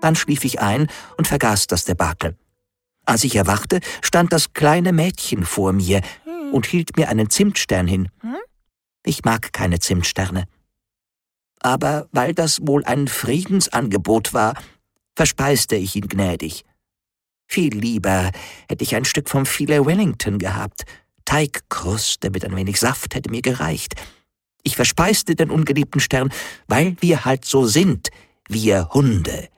Dann 0.00 0.14
schlief 0.14 0.44
ich 0.44 0.60
ein 0.60 0.86
und 1.18 1.26
vergaß 1.26 1.66
das 1.66 1.84
Debakel. 1.84 2.38
Als 3.04 3.24
ich 3.24 3.34
erwachte, 3.34 3.80
stand 4.00 4.32
das 4.32 4.52
kleine 4.52 4.92
Mädchen 4.92 5.44
vor 5.44 5.72
mir 5.72 6.02
und 6.52 6.66
hielt 6.66 6.96
mir 6.96 7.08
einen 7.08 7.30
Zimtstern 7.30 7.88
hin. 7.88 8.10
Ich 9.04 9.24
mag 9.24 9.52
keine 9.52 9.80
Zimtsterne 9.80 10.46
aber 11.60 12.08
weil 12.12 12.34
das 12.34 12.58
wohl 12.66 12.84
ein 12.84 13.08
Friedensangebot 13.08 14.34
war, 14.34 14.54
verspeiste 15.14 15.76
ich 15.76 15.96
ihn 15.96 16.08
gnädig. 16.08 16.64
Viel 17.46 17.74
lieber 17.74 18.30
hätte 18.68 18.84
ich 18.84 18.94
ein 18.94 19.04
Stück 19.04 19.28
vom 19.28 19.44
Filet 19.44 19.84
Wellington 19.84 20.38
gehabt. 20.38 20.84
Teigkruste 21.24 22.30
mit 22.30 22.44
ein 22.44 22.56
wenig 22.56 22.78
Saft 22.78 23.14
hätte 23.14 23.30
mir 23.30 23.42
gereicht. 23.42 23.94
Ich 24.62 24.76
verspeiste 24.76 25.34
den 25.34 25.50
ungeliebten 25.50 26.00
Stern, 26.00 26.32
weil 26.68 26.96
wir 27.00 27.24
halt 27.24 27.44
so 27.44 27.66
sind, 27.66 28.08
wir 28.48 28.88
Hunde. 28.90 29.48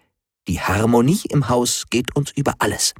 Die 0.48 0.60
Harmonie 0.60 1.20
im 1.28 1.48
Haus 1.48 1.84
geht 1.90 2.16
uns 2.16 2.30
über 2.32 2.54
alles. 2.58 2.94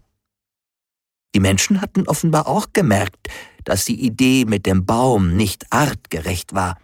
Die 1.34 1.40
Menschen 1.40 1.80
hatten 1.80 2.06
offenbar 2.06 2.46
auch 2.46 2.66
gemerkt, 2.72 3.28
dass 3.64 3.84
die 3.84 4.00
Idee 4.04 4.44
mit 4.44 4.66
dem 4.66 4.84
Baum 4.84 5.36
nicht 5.36 5.72
artgerecht 5.72 6.54
war. 6.54 6.78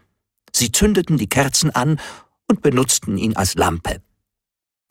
Sie 0.58 0.72
zündeten 0.72 1.18
die 1.18 1.28
Kerzen 1.28 1.72
an 1.72 2.00
und 2.48 2.62
benutzten 2.62 3.16
ihn 3.16 3.36
als 3.36 3.54
Lampe. 3.54 4.02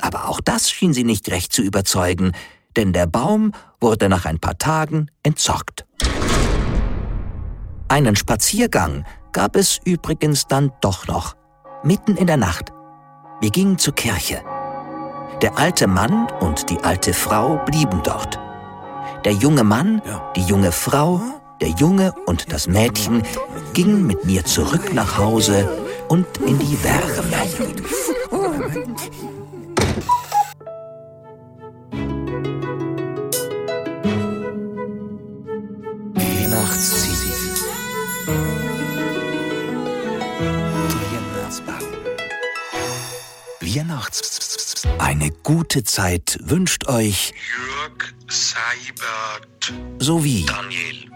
Aber 0.01 0.29
auch 0.29 0.39
das 0.39 0.71
schien 0.71 0.93
sie 0.93 1.03
nicht 1.03 1.29
recht 1.29 1.51
zu 1.51 1.61
überzeugen, 1.61 2.31
denn 2.77 2.93
der 2.93 3.05
Baum 3.05 3.51
wurde 3.81 4.07
nach 4.07 4.23
ein 4.23 4.39
paar 4.39 4.57
Tagen 4.57 5.11
entsorgt. 5.23 5.85
Einen 7.89 8.15
Spaziergang 8.15 9.05
gab 9.33 9.57
es 9.57 9.79
übrigens 9.83 10.47
dann 10.47 10.71
doch 10.79 11.07
noch, 11.07 11.35
mitten 11.83 12.15
in 12.15 12.27
der 12.27 12.37
Nacht. 12.37 12.71
Wir 13.41 13.49
gingen 13.49 13.77
zur 13.77 13.93
Kirche. 13.93 14.41
Der 15.41 15.57
alte 15.57 15.87
Mann 15.87 16.27
und 16.39 16.69
die 16.69 16.79
alte 16.79 17.13
Frau 17.13 17.57
blieben 17.65 18.01
dort. 18.03 18.39
Der 19.25 19.33
junge 19.33 19.65
Mann, 19.65 20.01
die 20.37 20.43
junge 20.43 20.71
Frau 20.71 21.21
der 21.61 21.69
Junge 21.69 22.13
und 22.25 22.51
das 22.51 22.67
Mädchen 22.67 23.23
gingen 23.73 24.05
mit 24.05 24.25
mir 24.25 24.45
zurück 24.45 24.93
nach 24.93 25.17
Hause 25.17 25.69
und 26.07 26.25
in 26.45 26.59
die 26.59 26.83
Wärme. 26.83 27.47
Eine 44.99 45.31
gute 45.43 45.83
Zeit 45.83 46.37
wünscht 46.41 46.87
euch 46.87 47.33
Jörg 47.57 48.13
Seibert. 48.27 49.73
sowie 49.99 50.45
Daniel 50.45 51.07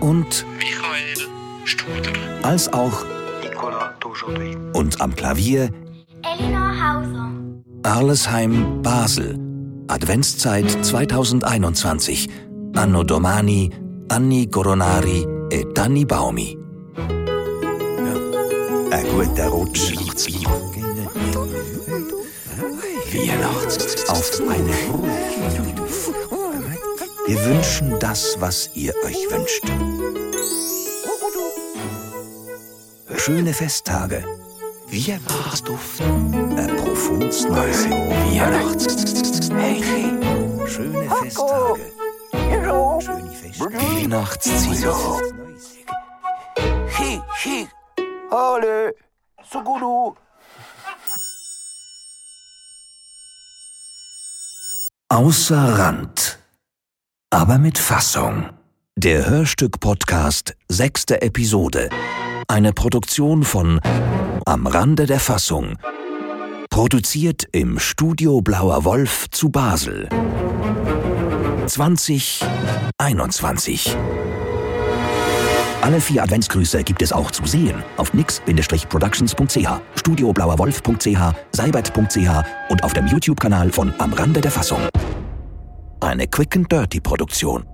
und 0.00 0.44
Michael 0.58 1.28
Studer 1.64 2.12
als 2.42 2.72
auch 2.72 3.04
Nicola 3.42 3.94
Dujardin 4.00 4.70
und 4.72 5.00
am 5.00 5.14
Klavier 5.14 5.70
Elinor 6.22 6.72
Hauser. 6.80 7.30
Arlesheim, 7.84 8.82
Basel. 8.82 9.38
Adventszeit 9.88 10.70
2021. 10.84 12.28
Anno 12.74 13.02
Domani, 13.04 13.70
Anni 14.08 14.46
Coronari 14.48 15.26
e 15.50 15.64
Danni 15.74 16.04
Baumi. 16.04 16.56
Ein 18.90 19.06
guter 19.14 19.48
Rutsch. 19.48 19.92
Weihnachts 23.12 24.08
auf 24.08 24.40
eine 24.48 24.72
Wir 27.26 27.44
wünschen 27.44 27.98
das, 28.00 28.36
was 28.40 28.70
ihr 28.74 28.92
euch 29.04 29.30
wünscht. 29.30 29.64
Schöne 33.16 33.54
Festtage. 33.54 34.24
Weihnachtsduft. 34.88 36.00
Ein 36.00 36.76
profunds 36.76 37.44
neues 37.44 37.88
Weihnachts. 37.88 38.84
Schöne 40.66 41.08
Festtage. 41.22 41.92
Schöne 43.00 43.30
Festtage. 43.30 43.82
Weihnachtsziel. 44.02 44.92
Ole, 48.30 48.94
Sugunu. 49.48 50.16
Außer 55.08 55.78
Rand. 55.78 56.41
Aber 57.32 57.56
mit 57.56 57.78
Fassung. 57.78 58.50
Der 58.94 59.26
Hörstück-Podcast, 59.26 60.54
sechste 60.68 61.22
Episode. 61.22 61.88
Eine 62.46 62.74
Produktion 62.74 63.42
von 63.42 63.80
Am 64.44 64.66
Rande 64.66 65.06
der 65.06 65.18
Fassung. 65.18 65.78
Produziert 66.68 67.48
im 67.52 67.78
Studio 67.78 68.42
Blauer 68.42 68.84
Wolf 68.84 69.30
zu 69.30 69.48
Basel. 69.48 70.10
2021. 71.66 73.96
Alle 75.80 76.02
vier 76.02 76.24
Adventsgrüße 76.24 76.84
gibt 76.84 77.00
es 77.00 77.14
auch 77.14 77.30
zu 77.30 77.46
sehen 77.46 77.82
auf 77.96 78.12
nix-productions.ch, 78.12 79.80
studioblauerwolf.ch, 79.94 81.34
seibert.ch 81.52 82.44
und 82.68 82.84
auf 82.84 82.92
dem 82.92 83.06
YouTube-Kanal 83.06 83.72
von 83.72 83.94
Am 83.98 84.12
Rande 84.12 84.42
der 84.42 84.50
Fassung. 84.50 84.82
Eine 86.02 86.26
Quick 86.26 86.56
and 86.56 86.68
Dirty 86.68 87.00
Produktion. 87.00 87.71